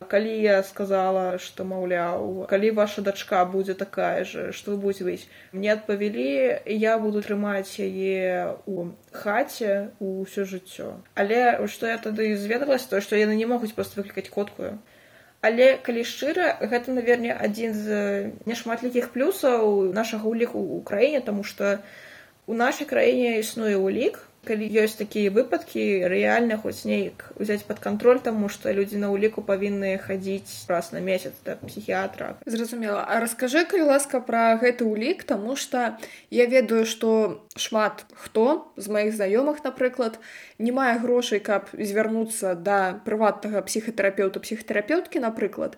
калі 0.06 0.30
я 0.42 0.62
сказала 0.62 1.38
что 1.38 1.64
маўляў 1.64 2.46
калі 2.50 2.70
ваша 2.70 3.02
дачка 3.02 3.44
будзе 3.44 3.74
такая 3.74 4.24
же 4.24 4.52
что 4.52 4.72
вы 4.72 4.76
будете 4.76 5.04
выць 5.04 5.26
мне 5.52 5.72
адпавялі 5.72 6.62
я 6.66 6.98
буду 6.98 7.22
трымаць 7.22 7.82
яе 7.82 8.54
у 8.66 8.94
хаце 9.10 9.90
ўсё 9.98 10.44
жыццё. 10.44 11.02
Але 11.14 11.66
что 11.66 11.86
я 11.86 11.98
тады 11.98 12.36
зведалась 12.36 12.86
то 12.86 13.00
что 13.00 13.16
яны 13.16 13.34
не 13.34 13.46
могуць 13.46 13.74
просто 13.74 14.00
выклікаць 14.00 14.30
коткую 14.30 14.78
але 15.42 15.76
калі 15.82 16.04
шчыра 16.04 16.58
гэта 16.62 16.94
наверне 16.94 17.34
адзін 17.34 17.74
з 17.74 17.86
няшматлікіх 18.46 19.10
плюсаў 19.10 19.90
нашага 19.92 20.30
ўліку 20.30 20.62
ў 20.62 20.82
краіне 20.86 21.20
тому 21.20 21.42
что 21.42 21.82
у 22.46 22.54
нашай 22.54 22.86
краіне 22.86 23.38
існуе 23.42 23.74
ўлік 23.74 24.27
калі 24.48 24.68
ёсць 24.82 24.96
такія 24.96 25.32
выпадкі 25.34 26.08
рэальна 26.12 26.56
хоць 26.62 26.88
неяк 26.88 27.28
узяць 27.36 27.64
под 27.68 27.82
кантроль 27.84 28.20
таму 28.24 28.48
што 28.52 28.72
людзі 28.72 29.00
на 29.02 29.12
ўліку 29.12 29.44
павінны 29.44 29.92
хадзіць 30.00 30.64
раз 30.72 30.90
на 30.96 31.04
месяц 31.04 31.34
да 31.44 31.58
псіхіатра 31.60 32.30
зразумела 32.56 33.04
а 33.04 33.20
раскажы 33.24 33.64
калі 33.68 33.90
ласка 33.92 34.20
пра 34.24 34.56
гэты 34.62 34.88
ўлік 34.88 35.24
таму 35.28 35.56
што 35.60 35.94
я 36.32 36.48
ведаю 36.48 36.88
што 36.88 37.12
шмат 37.60 38.04
хто 38.24 38.48
з 38.76 38.96
маіх 38.96 39.14
знаёмых 39.20 39.60
напрыклад 39.68 40.20
не 40.58 40.72
мае 40.72 40.96
грошай 41.04 41.44
каб 41.44 41.68
звярнуцца 41.76 42.56
да 42.56 42.80
прыватнага 43.04 43.64
псіхатэрапеўта 43.68 44.40
псіхатэрапеўткі 44.40 45.24
напрыклад 45.28 45.76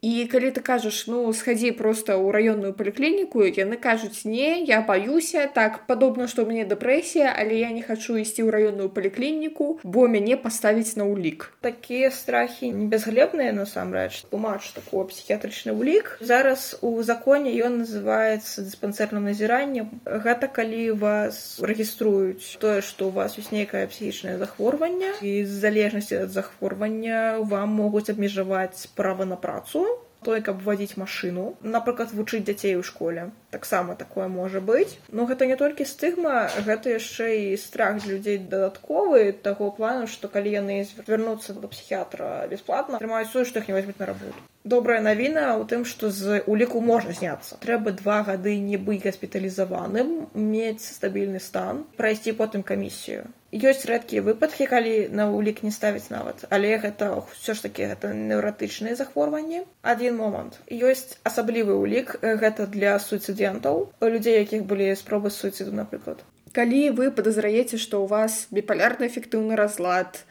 І 0.00 0.24
калі 0.32 0.48
ты 0.56 0.64
кажаш 0.64 1.06
ну 1.12 1.28
схадзі 1.36 1.76
просто 1.76 2.16
ў 2.16 2.32
раённую 2.32 2.72
паліклініку 2.72 3.44
яны 3.44 3.76
кажуць 3.76 4.24
не 4.24 4.64
я 4.64 4.80
баюся 4.80 5.44
так 5.52 5.84
падобна 5.84 6.24
што 6.24 6.48
мне 6.48 6.64
дэпрэсія 6.64 7.28
але 7.28 7.60
я 7.60 7.68
не 7.68 7.84
хачу 7.84 8.16
ісці 8.16 8.40
ў 8.40 8.48
раённую 8.48 8.88
паліклініку 8.88 9.84
бо 9.84 10.08
мяне 10.08 10.40
паставіць 10.40 10.96
на 10.96 11.04
ўлік 11.04 11.52
такія 11.60 12.08
страхі 12.08 12.72
не 12.72 12.88
бязглебныя 12.88 13.52
насамрэч 13.52 14.24
тлумач 14.32 14.72
такого 14.72 15.04
псіхіятрычны 15.12 15.76
ўлік 15.76 16.16
зараз 16.24 16.80
у 16.80 16.96
законе 17.04 17.52
ён 17.60 17.84
называется 17.84 18.64
дыспансерным 18.64 19.28
назіраннем 19.28 20.00
гэта 20.08 20.48
калі 20.48 20.96
вас 20.96 21.60
рэгіструюць 21.60 22.56
тое 22.56 22.80
што 22.80 23.12
у 23.12 23.14
вас 23.20 23.36
ёсць 23.36 23.52
нейкае 23.52 23.84
псіхічнае 23.92 24.40
захворванне 24.40 25.12
і 25.20 25.44
з 25.44 25.60
залежнасці 25.68 26.24
ад 26.24 26.32
захворвання 26.32 27.44
вам 27.44 27.76
могуць 27.84 28.08
абмежаваць 28.08 28.88
права 28.96 29.28
на 29.28 29.36
працу 29.36 29.89
той 30.24 30.42
каб 30.44 30.62
вадзіць 30.64 31.00
машыну 31.00 31.54
напрыклад 31.62 32.12
вучыць 32.12 32.44
дзяцей 32.44 32.76
у 32.76 32.82
школе. 32.82 33.30
Таксама 33.50 33.96
такое 33.96 34.28
можа 34.28 34.60
быць. 34.60 34.98
Но 35.08 35.26
гэта 35.26 35.46
не 35.46 35.56
толькі 35.56 35.88
стыгма 35.88 36.50
гэта 36.66 36.96
яшчэ 36.96 37.54
і 37.54 37.56
страх 37.56 38.04
людзей 38.06 38.38
дадатковы 38.38 39.32
таго 39.32 39.70
плану 39.70 40.06
што 40.06 40.28
калі 40.28 40.52
яны 40.54 40.84
звярнуцца 40.84 41.56
да 41.56 41.72
псіхіатра 41.72 42.46
бясплатна 42.52 43.00
трымаюць 43.02 43.32
су 43.32 43.44
што 43.48 43.64
не 43.66 43.74
возьмуць 43.74 43.98
на 43.98 44.06
работу. 44.12 44.36
Добрая 44.64 45.00
навіна 45.00 45.56
ў 45.56 45.64
тым 45.72 45.88
што 45.88 46.12
з 46.12 46.44
уліку 46.46 46.84
можна 46.84 47.16
зняцца. 47.16 47.56
Трэба 47.64 47.96
два 47.96 48.22
гады 48.28 48.60
не 48.60 48.76
быць 48.76 49.02
гаспіталізаваным 49.08 50.30
мець 50.36 50.84
стабільны 50.84 51.40
стан 51.40 51.84
прайсці 51.96 52.36
потым 52.36 52.62
камісію 52.62 53.28
ёсць 53.50 53.86
рэдкія 53.90 54.22
выпадкі 54.22 54.66
калі 54.70 54.94
на 55.10 55.26
ўлік 55.30 55.62
не 55.66 55.72
ставіць 55.74 56.10
нават. 56.14 56.46
Але 56.54 56.78
гэта 56.78 57.10
ўсё 57.18 57.54
ж 57.58 57.66
такі 57.66 57.90
гэта 57.90 58.14
неўратычныя 58.14 58.94
захворванні. 58.94 59.66
Адзін 59.82 60.16
момант. 60.22 60.60
Ёсць 60.70 61.18
асаблівы 61.26 61.74
ўлік 61.74 62.22
гэта 62.22 62.70
для 62.70 62.98
суцыдентаў 63.02 63.90
людзей 64.00 64.38
якіх 64.38 64.64
былі 64.70 64.94
спробы 64.94 65.34
суіциду 65.34 65.74
напрыклад. 65.74 66.22
Калі 66.54 66.94
вы 66.94 67.10
падазраеце 67.10 67.78
што 67.78 68.02
ў 68.02 68.06
вас 68.10 68.46
біпалярны 68.54 69.10
эфектыўны 69.10 69.58
разлад 69.58 70.22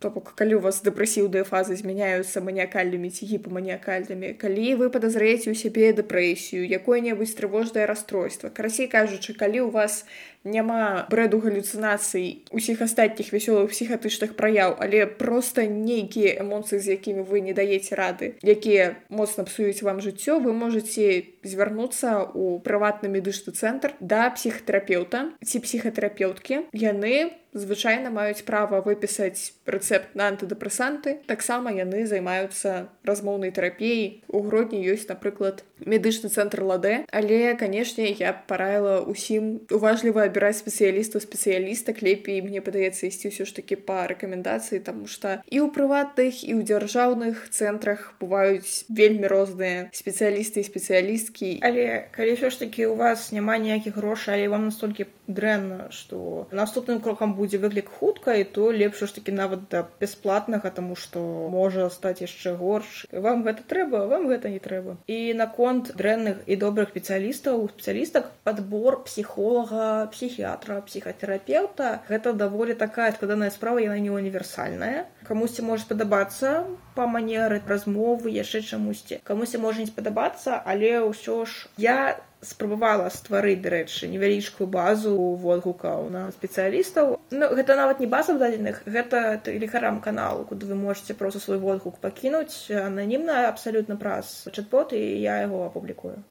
то 0.00 0.10
бок 0.10 0.32
калі 0.34 0.56
у 0.56 0.60
вас 0.64 0.80
дэпрэсіўныя 0.80 1.44
фазы 1.44 1.76
змяняюцца 1.76 2.40
маніякальнымі 2.40 3.10
ці 3.12 3.28
гіпаманіякальнымі 3.30 4.32
калі 4.40 4.68
вы 4.80 4.88
падазраеце 4.94 5.52
ў 5.52 5.56
сябе 5.60 5.92
дэпрэсію 5.98 6.64
якое-небудзь 6.80 7.36
трывожнае 7.36 7.84
расстройства 7.90 8.48
карасей 8.48 8.88
кажучы 8.88 9.36
калі 9.36 9.60
ў 9.60 9.70
вас 9.76 10.08
няма 10.44 11.06
брэду 11.10 11.40
галлюцынацый 11.40 12.44
усіх 12.50 12.82
астатніх 12.82 13.32
вясёлых 13.32 13.70
псіхатычных 13.70 14.36
праяў 14.36 14.76
але 14.80 15.06
просто 15.06 15.66
нейкія 15.68 16.40
эмоцыі 16.40 16.80
з 16.80 16.96
якімі 16.96 17.26
вы 17.28 17.40
не 17.44 17.52
даеце 17.52 17.94
рады 17.94 18.36
якія 18.40 18.96
моцна 19.08 19.44
псуюць 19.44 19.82
вам 19.82 20.00
жыццё 20.00 20.40
вы 20.40 20.52
можете 20.52 21.36
звярнуцца 21.42 22.30
ў 22.32 22.60
прыватны 22.64 23.08
медычны 23.08 23.52
цэнтр 23.52 23.96
да 24.00 24.28
псіхатэрапеўта. 24.30 25.32
Ці 25.44 25.56
псіхатэрапеўткі 25.64 26.68
яны 26.72 27.32
звычайна 27.52 28.10
маюць 28.10 28.44
права 28.46 28.80
выпісаць 28.84 29.52
рэцэпт 29.66 30.14
на 30.14 30.30
антыдэпрэсанты. 30.30 31.22
Таксама 31.26 31.72
яны 31.74 32.06
займаюцца 32.06 32.90
размоўнай 33.04 33.50
тэрапіяй. 33.50 34.22
У 34.28 34.42
грудні 34.42 34.82
ёсць 34.86 35.08
напрыклад 35.10 35.64
медычны 35.84 36.30
цэнтр 36.30 36.62
ладэ. 36.62 36.94
Але 37.10 37.54
канешне 37.54 38.10
я 38.12 38.32
параіла 38.32 39.00
усім 39.02 39.66
уважліва 39.70 40.26
абіраць 40.28 40.60
спецыялістаў 40.60 41.22
спецыялістак. 41.24 42.02
Лепей 42.02 42.42
мне 42.42 42.60
падаецца 42.60 43.06
ісці 43.06 43.32
ўсё 43.32 43.44
ж 43.48 43.56
такі 43.56 43.80
па 43.82 44.06
рэкамендацыі 44.10 44.84
таму 44.84 45.06
што 45.10 45.40
і 45.46 45.62
ў 45.64 45.72
прыватных 45.74 46.44
і 46.44 46.52
ў 46.56 46.66
дзяржаўных 46.66 47.48
цэнтрах 47.50 48.14
бываюць 48.20 48.86
вельмі 48.88 49.26
розныя 49.26 49.90
спецыялісты 49.92 50.62
і 50.62 50.68
спецыялісткі. 50.68 51.50
Але 51.64 52.10
калі 52.14 52.36
ўсё 52.36 52.50
ж 52.52 52.66
такі 52.66 52.92
у 52.92 52.94
вас 52.94 53.32
няма 53.32 53.58
ніякіх 53.58 53.96
грошай 53.96 54.40
але 54.40 54.48
вам 54.52 54.70
настолькі 54.70 55.08
дрэнна 55.26 55.90
што 55.94 56.46
наступным 56.52 57.00
крокам 57.00 57.34
будзе 57.40 57.60
выклік 57.62 57.88
хуткай 57.98 58.44
то 58.44 58.68
лепш 58.72 59.04
ж 59.08 59.14
такі 59.16 59.32
нават 59.32 59.66
да 59.72 59.82
бясплатнага 60.00 60.70
таму 60.76 60.96
што 61.02 61.20
можа 61.52 61.88
стаць 61.90 62.20
яшчэ 62.20 62.54
горш. 62.60 63.06
Вам 63.26 63.44
гэта 63.48 63.64
трэба 63.72 64.04
вам 64.12 64.28
гэта 64.28 64.52
не 64.52 64.60
трэба. 64.60 64.96
І 65.08 65.32
наконт 65.40 65.92
дрэнных 65.96 66.44
і 66.46 66.60
добрых 66.60 66.92
спецыялістаў 66.92 67.66
спецыялістак 67.72 68.30
падбор 68.44 69.00
псіхолага 69.08 70.06
псіхіатра 70.12 70.80
псіхатэрапeuта 70.86 71.90
гэта 72.08 72.36
даволі 72.44 72.76
такая 72.84 73.10
складаная 73.16 73.50
справа 73.50 73.80
яна 73.80 73.98
не 73.98 74.12
універсальная. 74.12 75.06
Камусьці 75.24 75.64
можа 75.64 75.88
спадабацца 75.88 76.64
па 76.94 77.06
манеры 77.06 77.62
размовы 77.66 78.34
яшчэ 78.36 78.62
чамусьці. 78.62 79.20
Камусьці 79.24 79.62
можа 79.64 79.80
не 79.84 79.90
спадабацца 79.90 80.60
але 80.64 81.00
ўсё 81.06 81.44
ж 81.46 81.70
я 81.78 82.20
спрабавала 82.40 83.08
стварыць 83.12 83.60
дарэчы 83.60 84.08
невялічкую 84.08 84.66
базу 84.66 85.12
водгукаў 85.40 86.08
на 86.08 86.22
спецыялістаў. 86.32 87.20
Ну, 87.30 87.46
гэта 87.52 87.76
нават 87.76 88.00
не 88.00 88.08
база 88.08 88.36
дадзеных 88.40 88.82
гэта 88.88 89.40
тэлехарам 89.44 90.00
каналу 90.00 90.44
куды 90.48 90.66
вы 90.66 90.74
можете 90.74 91.14
просто 91.14 91.40
свой 91.40 91.58
водгук 91.58 92.00
пакінуць 92.00 92.72
ананімна 92.72 93.48
абсалютна 93.48 93.96
праз 94.00 94.48
чат-бот 94.48 94.96
і 94.96 95.02
я 95.20 95.44
яго 95.44 95.66
апублікую. 95.68 96.24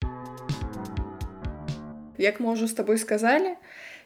Як 2.18 2.42
мы 2.42 2.58
ўжо 2.58 2.68
з 2.68 2.74
табой 2.74 2.98
сказалі 2.98 3.56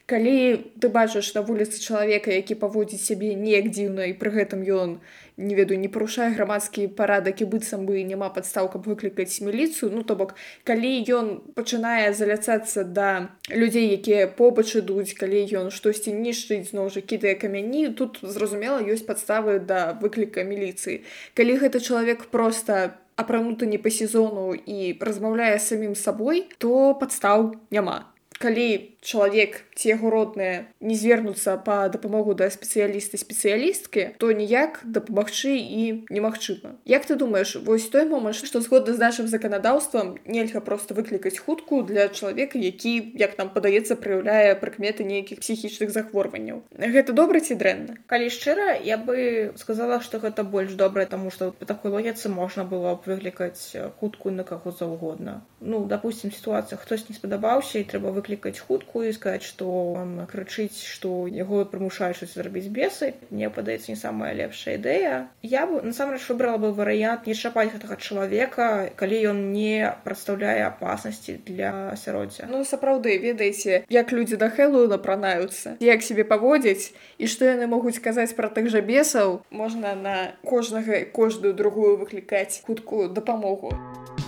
калі 0.05 0.59
ты 0.83 0.89
бачыш 0.91 1.31
на 1.33 1.41
вуліцы 1.47 1.79
чалавека 1.79 2.31
які 2.35 2.59
паводзіць 2.59 3.03
сябе 3.03 3.35
неяк 3.39 3.71
дзіўна 3.71 4.11
і 4.11 4.17
пры 4.19 4.35
гэтым 4.35 4.63
ён 4.67 4.97
не 5.37 5.55
ведаю 5.55 5.79
не 5.79 5.87
парушае 5.87 6.29
грамадскі 6.35 6.87
парадак 6.97 7.39
і 7.41 7.47
быццам 7.47 7.87
бы 7.87 8.03
няма 8.03 8.27
падстаў 8.35 8.67
каб 8.73 8.83
выклікаць 8.91 9.39
міліцыю 9.39 9.91
ну 9.95 10.03
то 10.03 10.19
бок 10.19 10.35
калі 10.67 10.91
ён 11.07 11.31
пачынае 11.55 12.11
заляцацца 12.13 12.83
да 12.83 13.31
людзей 13.49 13.95
якія 13.95 14.27
побач 14.27 14.75
ідуць 14.75 15.15
калі 15.15 15.47
ён 15.63 15.71
штосьці 15.71 16.11
нішчыць 16.11 16.75
зноў 16.75 16.91
жа 16.91 17.01
кідае 17.01 17.39
камяні 17.39 17.87
тут 17.95 18.19
зразумела 18.21 18.83
ёсць 18.83 19.07
падставы 19.07 19.59
да 19.59 19.95
выкліка 20.03 20.43
міліцыі. 20.43 21.01
Калі 21.33 21.57
гэты 21.63 21.79
чалавек 21.79 22.27
просто 22.27 22.99
апрануты 23.15 23.65
не 23.65 23.77
па 23.77 23.89
сезону 23.89 24.53
і 24.53 24.97
размаўляе 24.99 25.59
самім 25.59 25.95
сабой 25.95 26.49
то 26.57 26.93
падстаў 26.99 27.53
няма 27.71 28.12
калі 28.43 28.93
чалавек 29.03 29.63
ці 29.75 29.91
яго 29.91 30.09
родныя 30.09 30.65
не 30.79 30.95
звернуцца 30.95 31.55
па 31.63 31.87
дапамогу 31.91 32.35
да 32.39 32.47
спецыялісты 32.51 33.19
спецыялісткі 33.19 34.19
то 34.19 34.31
ніяк 34.31 34.79
дапамагчы 34.83 35.55
і 35.55 36.07
немагчыма. 36.09 36.75
Як 36.85 37.05
ты 37.05 37.15
думаеш 37.15 37.55
вось 37.67 37.87
той 37.87 38.05
момант 38.07 38.39
што 38.39 38.59
згодна 38.63 38.95
з 38.95 38.99
нашым 38.99 39.27
заканадаўствам 39.27 40.19
нельга 40.25 40.59
просто 40.59 40.95
выклікаць 40.95 41.39
хутку 41.39 41.83
для 41.83 42.07
чалавека 42.07 42.59
які 42.59 43.15
як 43.19 43.37
нам 43.37 43.51
падаецца 43.55 43.95
праяўляе 43.95 44.55
прыкметы 44.59 45.07
нейкіх 45.07 45.39
псіхічных 45.39 45.91
захворванняў? 45.91 46.63
Гэта 46.75 47.15
добра 47.15 47.39
ці 47.39 47.55
дрэнна? 47.55 47.99
Калі 48.07 48.27
шчыра 48.27 48.75
я 48.79 48.97
бы 48.97 49.53
сказала 49.59 49.99
што 50.03 50.19
гэта 50.19 50.43
больш 50.43 50.75
добрае 50.79 51.07
таму 51.07 51.31
што 51.31 51.51
по 51.51 51.65
такой 51.65 51.91
логіцы 51.91 52.31
можна 52.31 52.63
было 52.63 52.95
б 52.95 53.15
выклікаць 53.15 53.75
хуткую 53.99 54.35
на 54.35 54.43
каго 54.43 54.71
заўгодна. 54.71 55.43
Ну 55.59 55.85
допустим 55.87 56.31
сітуацыя 56.31 56.79
хтось 56.79 57.09
не 57.09 57.15
спадабаўся 57.15 57.79
і 57.79 57.87
трэба 57.87 58.11
выклікаць 58.11 58.32
хутку 58.37 58.83
пачатку 58.83 59.03
і 59.03 59.13
сказаць 59.13 59.43
што 59.43 59.93
он 59.93 60.25
крычыць 60.27 60.85
што 60.85 61.27
яго 61.27 61.65
прымушаюць 61.65 62.33
зрабіць 62.33 62.69
бесы. 62.69 63.13
Мне 63.29 63.49
падаецца 63.49 63.91
не 63.91 63.95
самая 63.95 64.33
лепшая 64.33 64.77
ідэя. 64.77 65.27
Я 65.41 65.65
бы 65.65 65.81
насамрэч 65.81 66.29
выбрала 66.29 66.57
бы 66.57 66.73
варыянт 66.73 67.27
не 67.27 67.33
чапаць 67.33 67.71
гэтага 67.73 67.97
чалавека 67.97 68.91
калі 68.95 69.17
ён 69.29 69.51
не 69.51 69.93
прадстаўляе 70.03 70.65
апаснасці 70.65 71.39
для 71.45 71.91
асяроддзя. 71.93 72.47
Ну 72.49 72.63
сапраўды 72.63 73.17
ведаеце 73.17 73.85
як 73.89 74.11
людзі 74.11 74.37
да 74.37 74.49
хэлу 74.49 74.87
напранаюцца 74.87 75.77
як 75.79 76.03
сябе 76.03 76.23
паводзяць 76.23 76.93
і 77.17 77.27
што 77.27 77.45
яны 77.45 77.67
могуць 77.67 77.99
казаць 77.99 78.33
пра 78.35 78.49
тых 78.49 78.69
жа 78.69 78.81
бесаў 78.81 79.41
можна 79.49 79.95
на 79.95 80.33
кожнага 80.43 81.05
кожную 81.11 81.53
другую 81.53 81.97
выклікаць 81.97 82.61
хуткую 82.65 83.09
дапамогу. 83.09 83.73
у 83.73 84.22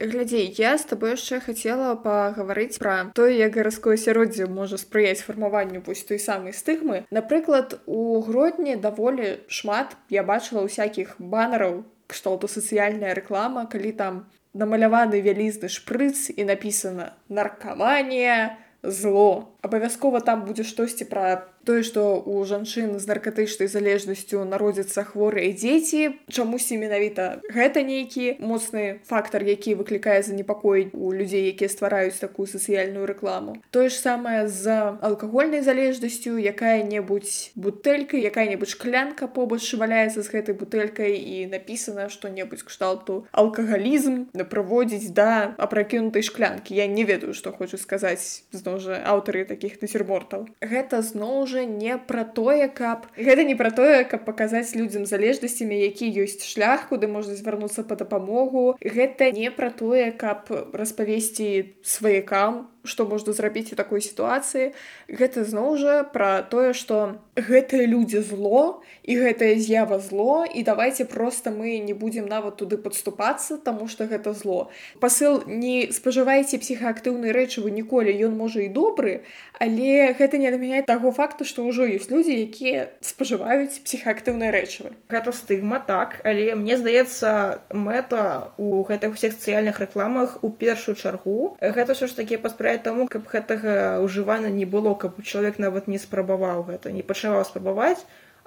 глядзей 0.00 0.48
я 0.56 0.76
з 0.80 0.88
табой 0.88 1.12
яшчэ 1.12 1.40
хацела 1.44 1.92
пагаварыць 2.00 2.80
пра 2.80 3.12
тое 3.14 3.36
як 3.36 3.52
гарадское 3.58 3.94
асяроддзе 4.00 4.48
можа 4.48 4.80
спрыяць 4.80 5.20
фармаванню 5.20 5.84
вось 5.86 6.02
той 6.08 6.18
самай 6.18 6.56
стыгмы 6.56 7.04
напрыклад 7.10 7.76
у 7.86 8.20
гродні 8.24 8.76
даволі 8.80 9.44
шмат 9.46 9.96
я 10.08 10.24
бачыла 10.24 10.64
ўсякіх 10.64 11.14
банараў 11.20 11.84
кшталту 12.08 12.48
сацыяльная 12.48 13.12
рэклама 13.14 13.68
калі 13.68 13.92
там 14.00 14.24
намаляваны 14.56 15.20
вялізны 15.20 15.68
шпрыц 15.68 16.32
і 16.32 16.48
напісана 16.48 17.12
наркаманія 17.28 18.56
зло 18.82 19.49
абавязкова 19.62 20.20
там 20.20 20.44
будзе 20.44 20.64
штосьці 20.64 21.04
пра 21.10 21.46
тое 21.64 21.82
што 21.84 22.16
у 22.24 22.40
жанчын 22.48 22.96
з 22.98 23.04
наркатычнай 23.08 23.68
залежнасцю 23.68 24.44
народзяцца 24.48 25.04
хворыя 25.04 25.52
дзеці. 25.52 26.16
Чамусьці 26.32 26.80
менавіта 26.80 27.40
гэта 27.52 27.84
нейкі 27.84 28.40
моцны 28.40 29.04
фактар 29.04 29.44
які 29.44 29.76
выклікае 29.76 30.22
занепакоіць 30.24 30.90
у 30.96 31.12
людзей 31.12 31.52
якія 31.52 31.68
ствараюць 31.68 32.16
такую 32.16 32.48
сацыяльную 32.48 33.04
рэкламу. 33.04 33.60
Тое 33.70 33.92
ж 33.92 34.00
самае 34.00 34.48
з 34.48 34.96
алкагольнай 35.00 35.60
залежнасцю. 35.60 36.40
Якая-небудзь 36.40 37.52
бутэлька 37.54 38.16
якая-небудзь 38.16 38.72
шклянка 38.72 39.28
побач 39.28 39.62
валяецца 39.76 40.24
з 40.24 40.28
гэтай 40.32 40.56
бутэлькай 40.56 41.12
і 41.20 41.46
напісана 41.52 42.08
што-небудзь 42.08 42.64
кшталту 42.64 43.26
алкагалізм 43.32 44.32
на 44.32 44.44
праводзіць 44.48 45.12
да 45.12 45.52
апракінутай 45.60 46.24
шклянкі. 46.24 46.72
Я 46.74 46.86
не 46.86 47.04
ведаю 47.04 47.34
што 47.36 47.52
хочу 47.52 47.76
сказаць 47.76 48.48
зноў 48.52 48.80
жа 48.80 49.04
аўтары 49.04 49.44
таких 49.50 49.82
насюрмортаў 49.82 50.46
гэта 50.62 51.02
зноў 51.02 51.44
жа 51.50 51.66
не 51.66 51.98
пра 51.98 52.24
тое 52.38 52.70
каб 52.70 53.10
гэта 53.18 53.44
не 53.44 53.58
пра 53.58 53.74
тое 53.74 54.06
каб 54.06 54.24
паказаць 54.30 54.72
людзям 54.78 55.04
залежнасцямі 55.10 55.76
які 55.90 56.06
ёсць 56.22 56.46
шлях 56.46 56.88
куды 56.88 57.10
можна 57.10 57.34
звярнуцца 57.34 57.84
па 57.84 57.96
дапамогу. 57.96 58.76
Гэта 58.80 59.30
не 59.36 59.50
пра 59.50 59.70
тое 59.70 60.10
каб 60.12 60.50
распавесці 60.72 61.74
сваякам 61.82 62.66
што 62.84 63.04
можна 63.04 63.32
зрабіць 63.32 63.72
у 63.72 63.76
такой 63.76 64.00
сітуацыі. 64.00 64.72
Гэта 65.08 65.44
зноў 65.44 65.76
жа 65.76 66.02
пра 66.04 66.40
тое 66.42 66.72
што 66.72 67.20
гэтыя 67.36 67.84
людзі 67.84 68.24
зло 68.24 68.80
і 69.04 69.16
гэтая 69.20 69.60
з'ява 69.60 70.00
зло 70.00 70.44
і 70.44 70.62
давайте 70.62 71.04
просто 71.04 71.50
мы 71.50 71.78
не 71.78 71.92
будзем 71.92 72.26
нават 72.26 72.56
туды 72.56 72.80
падступацца 72.80 73.58
таму 73.58 73.88
што 73.88 74.08
гэта 74.08 74.32
зло. 74.32 74.70
Пасыл 75.00 75.44
не 75.46 75.92
спажывайце 75.92 76.56
псіхаактыўныя 76.56 77.36
рэчывы 77.36 77.70
ніколі 77.70 78.16
ён 78.24 78.36
можа 78.36 78.64
і 78.64 78.72
добры 78.72 79.22
але 79.60 80.16
гэта 80.16 80.40
не 80.40 80.48
адмяняе 80.48 80.82
таго 80.88 81.12
факту 81.12 81.44
што 81.44 81.68
ўжо 81.68 81.84
ёсць 81.84 82.08
людзі 82.08 82.32
якія 82.32 82.88
спажываюць 83.04 83.84
псіхаактыўныя 83.84 84.48
рэчывы 84.56 84.96
гэта 85.12 85.36
стыгма 85.36 85.84
так 85.84 86.20
але 86.24 86.54
мне 86.56 86.80
здаецца 86.80 87.60
мэта 87.72 88.52
у 88.56 88.80
гэтых 88.88 89.20
усіх 89.20 89.36
сацыяльных 89.36 89.80
рэкламах 89.84 90.40
у 90.40 90.50
першую 90.50 90.96
чаргу 90.96 91.56
гэта 91.60 91.92
ўсё 91.92 92.08
ж 92.08 92.16
такі 92.16 92.40
паспры 92.40 92.69
спрыяе 92.70 92.82
таму 92.86 93.06
каб 93.10 93.26
гэтага 93.26 93.98
ўжывання 94.04 94.50
не 94.54 94.64
было 94.64 94.94
каб 94.94 95.18
чалавек 95.22 95.58
нават 95.58 95.88
не 95.90 95.98
спрабаваў 95.98 96.62
гэта 96.70 96.92
не 96.94 97.02
пачаваў 97.02 97.42
спрабаваць 97.44 97.98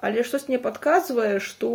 але 0.04 0.26
штось 0.28 0.48
мне 0.48 0.60
падказвае 0.60 1.40
што 1.40 1.72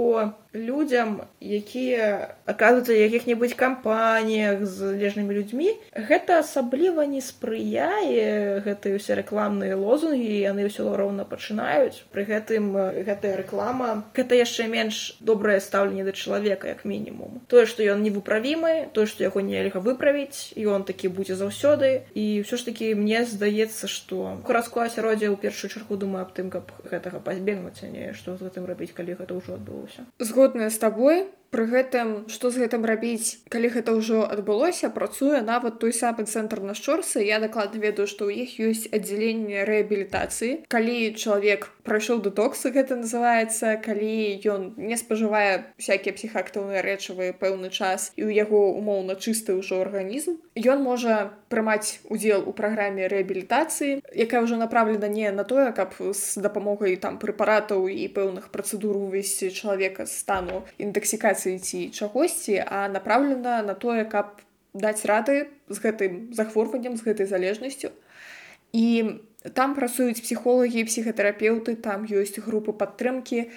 людзям 0.54 1.22
якія 1.42 2.34
аказваюцца 2.50 2.94
якіх-небудзь 2.94 3.54
кампаніях 3.54 4.66
з 4.66 4.98
залежнымі 4.98 5.34
людзьмі 5.38 5.70
гэта 5.94 6.42
асабліва 6.42 7.06
не 7.06 7.22
спрыяе 7.22 8.62
гэтыя 8.66 8.98
ўсе 8.98 9.14
рэкламныя 9.22 9.78
лозунгі 9.78 10.42
яны 10.42 10.66
ўсё 10.66 10.90
роўна 10.98 11.26
пачынаюць. 11.30 12.02
Пры 12.10 12.26
гэтым 12.26 12.74
гэтая 13.06 13.38
рэклама 13.38 14.10
гэта 14.18 14.42
яшчэ 14.42 14.66
менш 14.66 15.22
добрае 15.22 15.62
стаўленне 15.62 16.06
да 16.06 16.14
чалавека 16.18 16.74
як 16.74 16.82
мінімум. 16.82 17.46
Тое 17.46 17.70
што 17.70 17.86
ён 17.86 18.02
невыправімы 18.02 18.90
тое 18.94 19.06
што 19.06 19.26
яго 19.26 19.46
нельга 19.46 19.78
выправіць 19.78 20.58
ён 20.58 20.86
такі 20.90 21.14
будзе 21.14 21.38
заўсёды. 21.38 22.10
І 22.18 22.42
ўсё 22.42 22.58
ж 22.58 22.74
такі 22.74 22.98
мне 22.98 23.22
здаецца 23.30 23.86
што 23.86 24.42
гарадское 24.50 24.90
асяроддзе 24.90 25.30
ў 25.30 25.38
першую 25.38 25.70
чаргу 25.70 25.94
думаю 25.94 26.26
аб 26.26 26.34
тым 26.34 26.50
каб 26.50 26.74
гэтага 26.90 27.22
пазбегнуць 27.22 27.86
а 27.86 27.94
не 27.94 28.10
што 28.20 28.36
з 28.38 28.48
гэтым 28.48 28.70
рабіць 28.70 28.94
калі 29.00 29.18
гэта 29.20 29.40
ўжо 29.40 29.58
адбылося 29.60 30.08
згодная 30.32 30.70
з 30.70 30.82
табой 30.86 31.26
Пры 31.50 31.66
гэтым 31.66 32.30
што 32.30 32.52
з 32.54 32.62
гэтым 32.62 32.86
рабіць 32.86 33.42
калі 33.50 33.74
гэта 33.74 33.96
ўжо 33.98 34.22
адбылося 34.30 34.90
працуе 34.94 35.42
нават 35.42 35.80
той 35.82 35.94
самы 35.98 36.30
цэнтр 36.30 36.62
на 36.62 36.76
шчорсы 36.78 37.26
я 37.26 37.40
дакладна 37.42 37.82
ведаю 37.82 38.06
што 38.06 38.30
ў 38.30 38.46
іх 38.46 38.50
ёсць 38.62 38.86
аддзяленне 38.94 39.66
рэабілітацыі. 39.66 40.70
Калі 40.70 40.98
чалавек 41.18 41.74
прайшоў 41.90 42.22
дэтоксы 42.22 42.70
гэта 42.70 43.00
называецца 43.02 43.82
калі 43.82 44.38
ён 44.46 44.68
не 44.78 44.94
спажывае 44.94 45.74
всякія 45.82 46.14
псіхаактыўныя 46.14 46.86
рэчывы 46.86 47.34
пэўны 47.42 47.74
час 47.74 48.14
і 48.14 48.30
ў 48.30 48.46
яго 48.46 48.62
умоўна 48.78 49.18
чысты 49.18 49.58
ўжо 49.58 49.82
арганізм 49.82 50.38
ён 50.54 50.86
можа 50.86 51.34
прымаць 51.50 51.98
удзел 52.14 52.46
у 52.46 52.54
праграме 52.54 53.10
рэабілітацыі 53.10 54.06
якая 54.14 54.46
ўжо 54.46 54.62
направлена 54.62 55.10
не 55.10 55.34
на 55.34 55.50
тое 55.50 55.74
каб 55.74 55.98
з 55.98 56.38
дапамогай 56.38 56.94
там 57.02 57.18
прэпаратаў 57.18 57.90
і 57.90 58.06
пэўных 58.14 58.54
працэдур 58.54 59.02
увесці 59.02 59.50
чалавека 59.50 60.06
стану 60.06 60.62
інтаксікацыі 60.78 61.39
адукацыі 61.40 61.60
ці 61.60 61.90
чагосьці 61.92 62.64
а 62.66 62.88
направлена 62.90 63.62
на 63.64 63.74
тое 63.74 64.06
каб 64.06 64.42
даць 64.74 65.06
рады 65.06 65.48
з 65.70 65.78
гэтым 65.80 66.34
захворваннем 66.34 66.98
з 66.98 67.04
гэтай 67.04 67.26
залежнасцю. 67.26 67.92
І 68.74 69.20
там 69.54 69.74
працуюць 69.74 70.22
псіхолагі 70.22 70.84
псіхатэрапеўты 70.84 71.76
там 71.76 72.06
ёсць 72.06 72.40
групы 72.40 72.74
падтрымкі. 72.74 73.50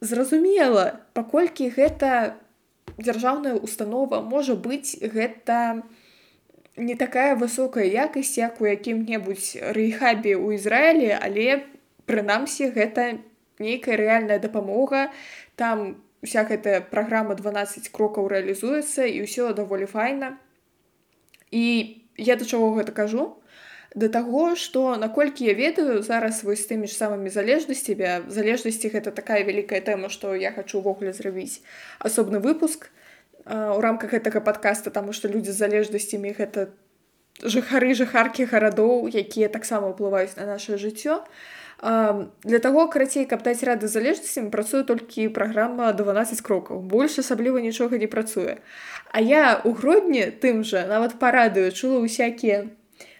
Зразумела 0.00 1.00
паколькі 1.14 1.70
гэта 1.70 2.36
дзяржаўная 2.98 3.54
установа 3.54 4.20
можа 4.20 4.54
быць 4.54 4.98
гэта 5.00 5.82
не 6.76 6.94
такая 6.94 7.34
высокая 7.34 7.86
якасць 7.86 8.38
як 8.38 8.60
у 8.60 8.66
якім-небудзь 8.66 9.58
рэйхабе 9.74 10.36
ў 10.36 10.58
ізраілі 10.58 11.10
але 11.16 11.64
прынамсі 12.06 12.70
гэта 12.70 13.18
нейкая 13.58 13.96
рэальная 13.96 14.38
дапамога. 14.38 15.10
Там 15.56 15.98
уся 16.22 16.44
гэтая 16.44 16.80
праграма 16.80 17.34
12 17.38 17.90
крокаў 17.94 18.28
рэалізуецца 18.32 19.06
і 19.06 19.22
ўсё 19.24 19.54
даволі 19.54 19.86
файна 19.86 20.36
і 21.50 21.64
я 22.18 22.36
да 22.36 22.44
чаго 22.44 22.74
гэта 22.74 22.92
кажу? 22.92 23.38
Да 23.94 24.08
таго 24.12 24.54
што 24.54 24.96
наколькі 25.00 25.46
я 25.48 25.54
ведаю 25.54 26.02
зараз 26.02 26.44
вось 26.44 26.66
тымі 26.68 26.90
ж 26.90 26.92
самымі 26.92 27.32
залежнасцямі 27.32 28.28
залежнасці 28.28 28.92
гэта 28.92 29.14
такая 29.14 29.40
вялікая 29.48 29.80
тэма 29.80 30.12
што 30.12 30.34
я 30.34 30.52
хочу 30.52 30.82
ўвогуле 30.82 31.14
зрабіць 31.16 31.64
асобны 31.98 32.42
выпуск 32.42 32.90
у 33.48 33.80
рамках 33.80 34.12
гэтага 34.12 34.44
падкаста 34.44 34.92
таму 34.92 35.16
што 35.16 35.32
людзі 35.32 35.56
з 35.56 35.62
залежнасцямі 35.64 36.36
гэта 36.36 36.68
жыхары 37.40 37.94
жыхаркі 37.94 38.44
гарадоў 38.50 39.08
якія 39.08 39.48
таксама 39.48 39.88
ўплываюць 39.94 40.36
на 40.36 40.44
наше 40.44 40.76
жыццё 40.76 41.24
а 41.78 42.26
Для 42.42 42.58
таго 42.58 42.88
карацей, 42.88 43.24
каб 43.24 43.42
даць 43.42 43.62
рады 43.62 43.86
залежнасцям 43.86 44.50
працуе 44.50 44.82
толькі 44.82 45.28
праграма 45.30 45.92
12 45.92 46.40
крокаў. 46.42 46.82
Больш 46.82 47.18
асабліва 47.22 47.62
нічога 47.62 47.98
не 47.98 48.10
працуе. 48.10 48.58
А 49.12 49.20
я 49.22 49.62
ў 49.62 49.70
грудні 49.78 50.34
тым 50.42 50.66
жа 50.66 50.86
нават 50.90 51.18
парадыю 51.22 51.70
чула 51.70 52.02
ўсякія 52.02 52.66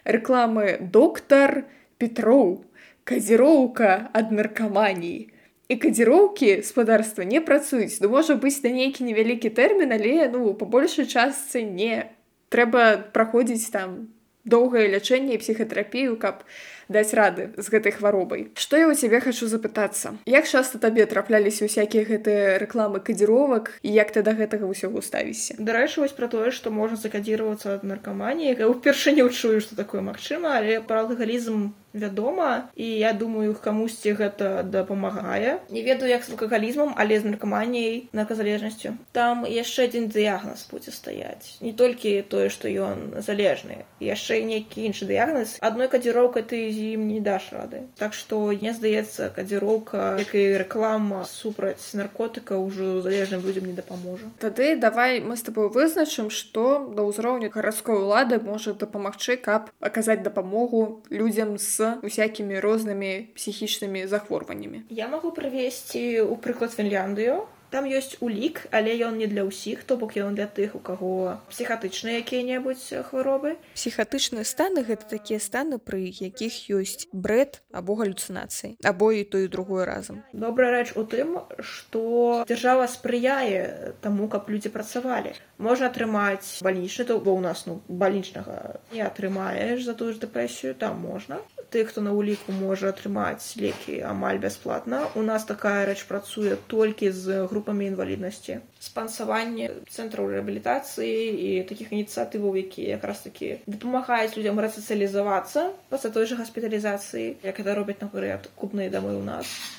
рэкламы 0.03 0.91
доктар 0.91 1.71
Петроў, 1.99 2.63
казіроўка 3.03 4.11
ад 4.11 4.31
наркаманіі. 4.31 5.31
І 5.69 5.75
кадзіроўкі 5.77 6.63
спадарства 6.65 7.23
не 7.23 7.39
працуюць. 7.39 8.01
Ну 8.01 8.09
можа 8.09 8.35
быць 8.35 8.59
на 8.63 8.71
нейкі 8.75 9.05
невялікі 9.07 9.53
тэрмін, 9.53 9.93
але 9.95 10.27
ну 10.33 10.51
па 10.57 10.65
большай 10.65 11.05
частцы 11.05 11.61
не 11.63 12.09
трэба 12.49 13.13
праходзіць 13.13 13.69
там 13.69 14.09
доўгае 14.49 14.89
лячэнне 14.89 15.37
і 15.37 15.41
псіхатерапію, 15.43 16.17
каб 16.17 16.41
даць 16.89 17.13
рады 17.13 17.53
з 17.55 17.69
гэтай 17.69 17.93
хваробай. 17.93 18.49
Что 18.57 18.77
я 18.77 18.89
у 18.89 18.93
цябе 18.93 19.21
хочу 19.21 19.47
запытацца? 19.47 20.17
Як 20.25 20.49
часто 20.49 20.81
табе 20.81 21.05
трапляліся 21.05 21.65
усякія 21.69 22.03
гэтыя 22.03 22.57
рэкламы 22.59 22.99
кадзіровак 22.99 23.77
як 23.85 24.11
ты 24.11 24.25
да 24.25 24.33
гэтага 24.33 24.65
ўсяго 24.65 25.01
ставіся? 25.05 25.55
Дарэчы 25.61 26.01
вось 26.01 26.17
про 26.17 26.27
тое 26.27 26.51
што 26.51 26.73
можа 26.73 26.97
закадзіравацца 26.97 27.77
ад 27.77 27.85
наркаманіі. 27.85 28.57
Упершыню 28.65 29.29
чую 29.29 29.61
што 29.61 29.77
такое 29.77 30.01
магчыма 30.01 30.57
але 30.57 30.81
пра 30.81 31.05
алкагалізм 31.05 31.71
вядома 31.93 32.69
і 32.75 32.85
я 32.85 33.13
думаю 33.13 33.55
камусьці 33.55 34.13
гэта 34.13 34.63
дапамагае. 34.63 35.59
Не 35.69 35.81
ведаю 35.83 36.11
як 36.11 36.23
з 36.23 36.31
алкагалізмам 36.31 36.93
але 36.97 37.19
з 37.19 37.25
наркаманіяй 37.25 38.09
нарказалежнасцю. 38.13 38.95
Там 39.11 39.45
яшчэ 39.45 39.89
адзін 39.89 40.09
дыягназ 40.13 40.67
будзе 40.71 40.91
стаяць. 40.91 41.57
Не 41.61 41.73
толькі 41.73 42.21
тое 42.21 42.49
што 42.49 42.69
ён 42.69 43.21
залежны 43.25 43.85
яшчэ 43.99 44.41
нейкі 44.45 44.85
іншы 44.85 45.09
дыягназ. 45.09 45.57
Адной 45.61 45.89
кадзіроўкай 45.89 46.43
ты 46.43 46.69
з 46.69 46.95
ім 46.99 47.07
не 47.09 47.19
даш 47.19 47.49
рады. 47.51 47.89
Так 47.97 48.13
што 48.13 48.53
мне 48.53 48.73
здаецца 48.73 49.29
кадзіроўка 49.33 50.21
як 50.21 50.35
і 50.35 50.45
рэклама 50.61 51.25
супраць 51.25 51.93
наркотыка 51.93 52.57
ўжо 52.61 53.01
залежным 53.01 53.41
людзям 53.41 53.65
не 53.65 53.73
дапаможа. 53.73 54.29
Тады 54.39 54.75
давай 54.77 55.19
мы 55.21 55.37
з 55.37 55.43
тобой 55.49 55.69
вызначым 55.73 56.29
што 56.29 56.85
да 56.93 57.03
ўзроўню 57.03 57.49
гарадской 57.49 57.97
улады 57.97 58.39
можа 58.39 58.73
дапамагчы 58.73 59.37
каб 59.37 59.73
аказаць 59.79 60.21
дапамогу 60.21 61.01
людзям 61.09 61.57
з 61.57 61.78
усякімі 62.03 62.59
рознымі 62.59 63.31
псіхічнымі 63.35 64.07
захворваннямі. 64.07 64.83
Я 64.89 65.07
магу 65.07 65.31
прывесці 65.31 66.25
ў 66.25 66.35
прыклад 66.43 66.75
Фінляндыю, 66.75 67.47
Там 67.69 67.85
ёсць 67.85 68.17
улік, 68.19 68.65
але 68.73 68.97
ён 68.97 69.21
не 69.21 69.27
для 69.29 69.45
ўсіх, 69.45 69.85
то 69.85 69.93
бок 69.93 70.17
ён 70.17 70.33
для 70.33 70.49
тых, 70.49 70.73
у 70.73 70.81
каго 70.81 71.37
псіхатычныя 71.53 72.25
якія-небудзь 72.25 73.05
хваробы. 73.05 73.61
Псіхатычныя 73.77 74.41
станы 74.41 74.81
гэта 74.81 75.05
такія 75.05 75.37
станы, 75.37 75.77
пры 75.77 76.09
якіх 76.09 76.65
ёсць 76.73 77.05
брэд 77.13 77.61
або 77.69 77.93
галюцынацыі, 78.01 78.81
або 78.81 79.13
і 79.13 79.21
тое 79.21 79.45
другое 79.45 79.85
разам. 79.85 80.25
Добрая 80.33 80.81
рэч 80.81 80.97
у 80.97 81.05
тым, 81.05 81.45
што 81.61 82.41
дзяржава 82.49 82.89
спрыяе 82.89 83.93
таму, 84.01 84.25
каб 84.33 84.49
людзі 84.49 84.73
працавалі. 84.73 85.37
Можна 85.59 85.91
атрымаць 85.91 86.63
бальнічны, 86.63 87.03
то 87.05 87.19
бо 87.19 87.35
ў 87.35 87.43
нас 87.43 87.67
ну 87.67 87.79
бальнічнага 87.91 88.79
не 88.95 89.03
атрымаеш 89.03 89.83
за 89.83 89.93
тую 89.93 90.15
ж 90.15 90.23
дэпрэсію, 90.23 90.71
там 90.79 91.03
можна 91.03 91.43
тых, 91.69 91.89
хто 91.89 92.01
на 92.01 92.11
ўліку 92.17 92.53
можа 92.55 92.89
атрымаць 92.89 93.55
лекі 93.61 94.01
амаль 94.01 94.41
бясплатна. 94.41 95.05
У 95.15 95.21
нас 95.21 95.45
такая 95.45 95.85
рэч 95.85 96.05
працуе 96.09 96.57
толькі 96.67 97.11
з 97.13 97.45
групамі 97.51 97.85
інваліднасці. 97.93 98.59
Спансаванне 98.81 99.69
цэнтраў 99.89 100.33
рэабілітацыі 100.33 101.13
і 101.29 101.49
такіх 101.69 101.93
ініцыятываў, 101.93 102.57
якія 102.65 102.97
якраз 102.97 103.21
такі 103.25 103.61
дапамагаюць 103.69 104.33
людзям 104.37 104.63
рэсацыялізавацца 104.63 105.69
пасля 105.93 106.09
той 106.09 106.25
жа 106.25 106.41
гаспіталізацыі, 106.41 107.37
як 107.43 107.59
это 107.59 107.77
робяць 107.77 108.01
напрыклад 108.01 108.49
купныя 108.55 108.89
дамы 108.89 109.13
ў 109.13 109.23
нас. 109.23 109.78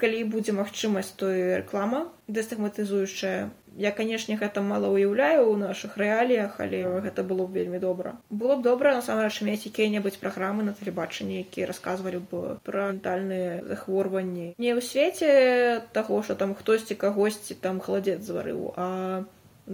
Калі 0.00 0.24
будзе 0.32 0.56
магчымасць, 0.56 1.14
то 1.20 1.30
рэклама 1.30 2.06
дэстагматызуючая 2.28 3.50
я 3.76 3.90
канешне 3.94 4.36
гэта 4.36 4.62
мала 4.62 4.90
ўяўляю 4.90 5.46
ў 5.46 5.54
нашых 5.60 5.96
рэаліях 6.00 6.58
але 6.58 6.82
гэта 7.06 7.22
было 7.22 7.46
б 7.46 7.60
вельмі 7.60 7.78
добра. 7.78 8.16
Было 8.30 8.56
б 8.56 8.66
добра 8.66 8.94
насамрэч 8.96 9.42
мець 9.46 9.66
якія-небудзь 9.70 10.18
праграмы 10.22 10.66
на 10.66 10.74
тэлебачанні 10.74 11.40
якія 11.46 11.70
расказвалі 11.70 12.22
б 12.30 12.60
пра 12.66 12.90
ментальныя 12.90 13.62
захворванні. 13.66 14.54
Не 14.58 14.74
ў 14.74 14.80
свеце 14.82 15.86
таго 15.92 16.22
што 16.26 16.34
там 16.34 16.54
хтосьці 16.54 16.98
кагосьці 16.98 17.54
там 17.54 17.80
халадзец 17.80 18.20
зварыў 18.26 18.74
а 18.76 19.24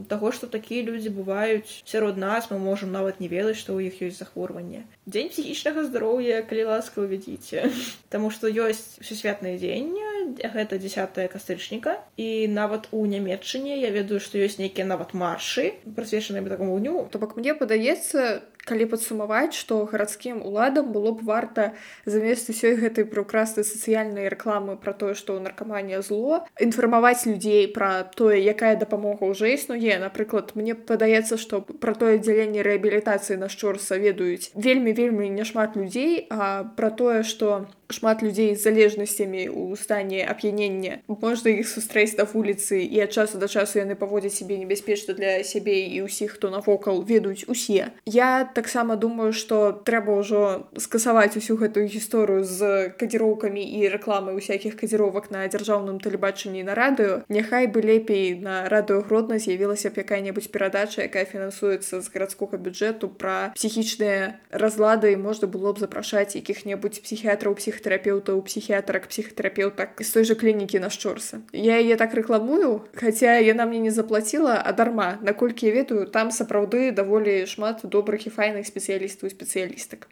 таго 0.05 0.33
што 0.33 0.47
такія 0.47 0.85
людзі 0.85 1.13
бываюць 1.17 1.83
сярод 1.89 2.17
нас 2.21 2.51
мы 2.51 2.59
можам 2.59 2.93
нават 2.93 3.21
не 3.21 3.29
ведаць 3.29 3.57
што 3.57 3.77
ў 3.77 3.89
іх 3.89 4.03
ёсць 4.05 4.21
захворванне. 4.21 4.85
Дзень 5.07 5.31
псіхічнага 5.33 5.87
здароўя 5.89 6.43
калі 6.45 6.69
ласка 6.73 7.01
увядзіце. 7.01 7.71
Таму 8.13 8.31
што 8.31 8.51
ёсць 8.51 9.01
сусветнае 9.01 9.57
дзеянне 9.57 10.51
гэта 10.57 10.79
10 10.83 11.31
кастрычніка 11.33 11.97
і 12.17 12.49
нават 12.51 12.89
у 12.93 13.07
нямметчыне 13.07 13.79
я 13.81 13.91
ведаю 13.95 14.21
што 14.21 14.39
ёсць 14.43 14.59
нейкія 14.61 14.87
нават 14.87 15.15
маршы 15.15 15.73
прысвечаныя 15.97 16.45
такому 16.49 16.79
дню. 16.79 17.09
То 17.11 17.19
бок 17.19 17.37
мне 17.37 17.55
падаецца 17.55 18.43
калі 18.67 18.87
падсумаваць 18.91 19.55
што 19.55 19.85
гарадскім 19.87 20.43
уладам 20.43 20.91
было 20.93 21.15
б 21.15 21.23
варта 21.31 21.73
замест 22.05 22.51
усёй 22.51 22.75
гэтай 22.83 23.07
прыкрасты 23.07 23.63
сацыяльнай 23.63 24.29
рэкламы 24.33 24.77
пра 24.83 24.93
тое 24.93 25.15
што 25.15 25.39
наркаманія 25.41 26.03
зло 26.03 26.43
інфармаваць 26.61 27.25
людзей 27.31 27.71
пра 27.71 27.91
тое 28.19 28.43
якая 28.43 28.75
дапамога 28.77 29.31
ўжо 29.31 29.47
існуе. 29.55 29.99
Напрыклад 30.03 30.53
мне 30.59 30.75
падаецца 30.75 31.39
што 31.39 31.63
пра 31.63 31.95
тое 31.95 32.19
аддзяленне 32.19 32.67
рэабілітацыі 32.67 33.39
на 33.39 33.49
шчорса 33.49 33.97
ведаюць 34.03 34.51
вельмі 34.55 34.93
вельмі 34.93 35.31
няшмат 35.31 35.79
людзей 35.79 36.27
а 36.31 36.67
пра 36.77 36.91
тое 36.91 37.23
што 37.23 37.67
шмат 37.91 38.23
людзей 38.23 38.55
з 38.55 38.63
залежнасцямі 38.67 39.47
ў 39.47 39.79
стане 39.79 40.27
ап'янення. 40.27 40.99
Можна 41.07 41.55
іх 41.55 41.71
сустрэць 41.71 42.19
на 42.19 42.27
вуліцы 42.27 42.83
і 42.83 42.99
ад 43.07 43.15
часу 43.15 43.39
да 43.39 43.47
часу 43.47 43.79
яны 43.79 43.95
паводзяць 43.95 44.35
сябе 44.35 44.59
небяспечна 44.59 45.15
для 45.15 45.43
сябе 45.47 45.87
і 45.87 46.03
ўсіх 46.07 46.35
хто 46.37 46.51
навокал 46.51 47.03
ведаюць 47.07 47.47
усе. 47.47 47.95
Я 48.07 48.51
таксама 48.57 48.97
думаю 48.97 49.31
што 49.37 49.71
трэба 49.87 50.19
ўжо 50.19 50.43
скасаваць 50.81 51.37
усю 51.39 51.57
гэтую 51.61 51.87
гісторыю 51.87 52.43
з 52.43 52.91
кадзіроўкамі 52.99 53.63
і 53.63 53.87
рэкламы 53.95 54.35
усякіх 54.35 54.75
кадзіровак 54.81 55.31
на 55.31 55.47
дзяржаўным 55.47 56.03
тэлебачанні 56.03 56.67
на 56.67 56.75
радыё. 56.75 57.23
Няхай 57.29 57.71
бы 57.71 57.85
лепей 57.85 58.35
на 58.41 58.67
радыё 58.73 59.05
гродна 59.07 59.39
з'явілася 59.39 59.95
б 59.95 60.03
якая-небудзь 60.03 60.51
перадача 60.51 61.07
якая 61.07 61.25
фінансуецца 61.25 62.03
з 62.03 62.07
гарадскога 62.11 62.59
бюджэту 62.59 63.13
пра 63.13 63.53
псіхічныя 63.55 64.41
разлады 64.51 65.15
можна 65.17 65.47
было 65.47 65.71
б 65.77 65.85
запрашаць 65.85 66.35
якіх-небудзь 66.35 67.05
псіхіятраў 67.05 67.55
псіх 67.55 67.77
псіхтэрапеўтаў 67.77 68.41
псіхіатрак 68.43 69.09
псіхтэрапеўтак 69.13 70.01
з 70.01 70.11
той 70.11 70.25
жа 70.25 70.35
клінікі 70.35 70.81
на 70.81 70.89
шчорса 70.91 71.45
я 71.53 71.77
яе 71.77 71.97
так 72.01 72.15
рэкламую 72.17 72.89
хаця 72.97 73.37
яна 73.45 73.67
мне 73.69 73.79
не 73.85 73.93
заплаціла 73.93 74.57
а 74.65 74.73
дарма. 74.73 75.19
Наколькі 75.21 75.67
я 75.67 75.73
ведаю 75.73 76.07
там 76.07 76.31
сапраўды 76.31 76.93
даволі 76.93 77.45
шмат 77.47 77.85
добрых 77.85 78.27
і 78.27 78.31
файных 78.47 78.67
спецыялістаў 78.67 79.27
і 79.27 79.35
спецыялістак 79.35 80.07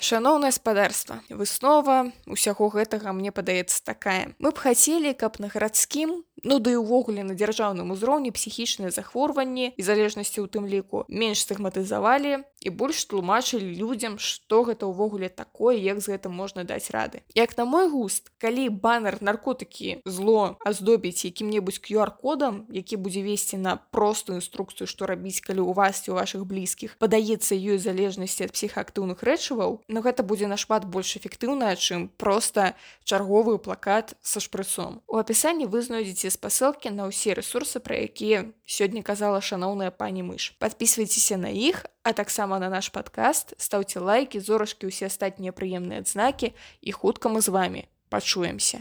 Шаноўнае 0.00 0.50
спадарства 0.50 1.20
выснова 1.28 2.10
усяго 2.26 2.66
гэтага 2.72 3.12
мне 3.12 3.30
падаецца 3.30 3.84
такая. 3.84 4.34
Мы 4.40 4.50
б 4.50 4.56
хацелі 4.58 5.12
каб 5.14 5.38
на 5.38 5.46
гарадскім 5.52 6.24
ну 6.44 6.58
ды 6.58 6.72
да 6.74 6.80
ўвогуле 6.80 7.22
на 7.26 7.34
дзяржаўным 7.34 7.92
узроўні 7.92 8.32
псіхічныя 8.32 8.90
захворванні 8.90 9.72
і 9.76 9.82
залежнасці 9.82 10.40
ў 10.40 10.46
тым 10.48 10.64
ліку 10.64 11.04
менш 11.08 11.44
стыгматызавалі 11.44 12.44
і 12.60 12.68
больш 12.70 13.04
тлумачылі 13.08 13.68
людзям 13.76 14.16
што 14.20 14.64
гэта 14.64 14.88
ўвогуле 14.88 15.28
такое 15.28 15.76
як 15.76 16.00
з 16.00 16.16
гэтым 16.16 16.32
можна 16.32 16.64
даць 16.64 16.92
рады. 16.92 17.24
Як 17.34 17.56
на 17.56 17.64
мой 17.64 17.88
густ 17.88 18.32
калі 18.40 18.68
баннер 18.68 19.20
наркотыкі 19.20 20.04
зло 20.04 20.56
аздобіць 20.64 21.24
якім-небудзь 21.24 21.80
qr-кодам 21.80 22.64
які 22.72 22.96
будзе 22.96 23.22
весці 23.24 23.60
на 23.60 23.76
простую 23.76 24.40
інструкцыю 24.40 24.88
што 24.88 25.06
рабіць 25.06 25.40
калі 25.40 25.64
у 25.64 25.72
вас 25.72 26.04
у 26.08 26.16
ваших 26.16 26.44
блізкіх 26.46 26.96
падаецца 27.00 27.56
ёй 27.56 27.78
залежнасці 27.78 28.48
ад 28.48 28.52
псіхаактыўных 28.56 29.24
рэчываў 29.24 29.80
но 29.88 29.98
гэта 30.00 30.24
будзе 30.24 30.48
нашмат 30.48 30.84
больш 30.84 31.16
эфектыўная 31.16 31.76
чым 31.76 32.08
просто 32.16 32.74
чарговы 33.04 33.58
плакат 33.58 34.16
са 34.20 34.40
шпрыцом 34.40 35.00
у 35.08 35.16
апісанні 35.20 35.66
вы 35.66 35.82
знойдзеце 35.82 36.29
спасылкі 36.30 36.90
на 36.94 37.06
ўсе 37.10 37.34
ресурсы 37.34 37.82
пра 37.82 37.98
якія 38.06 38.50
сёння 38.64 39.02
казала 39.02 39.40
шаноўная 39.44 39.90
пані 39.90 40.22
мыш 40.26 40.56
подписывайтеся 40.58 41.36
на 41.36 41.50
іх 41.50 41.86
а 42.02 42.12
таксама 42.12 42.58
на 42.58 42.70
наш 42.70 42.88
подкаст. 42.88 43.54
Стаўце 43.58 44.00
лайки 44.00 44.40
зорашкі 44.40 44.88
усе 44.88 45.06
астатнія 45.06 45.52
прыемныя 45.52 46.00
адзнакі 46.00 46.54
і 46.80 46.90
хутка 46.92 47.28
мы 47.28 47.40
з 47.40 47.48
вами 47.48 47.88
пачуемся 48.08 48.80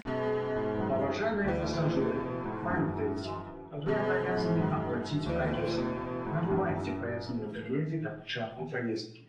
Набывайте 6.29 6.91
пояснение, 7.01 8.03
как 8.03 8.25
чапу 8.27 8.69
повестки. 8.69 9.28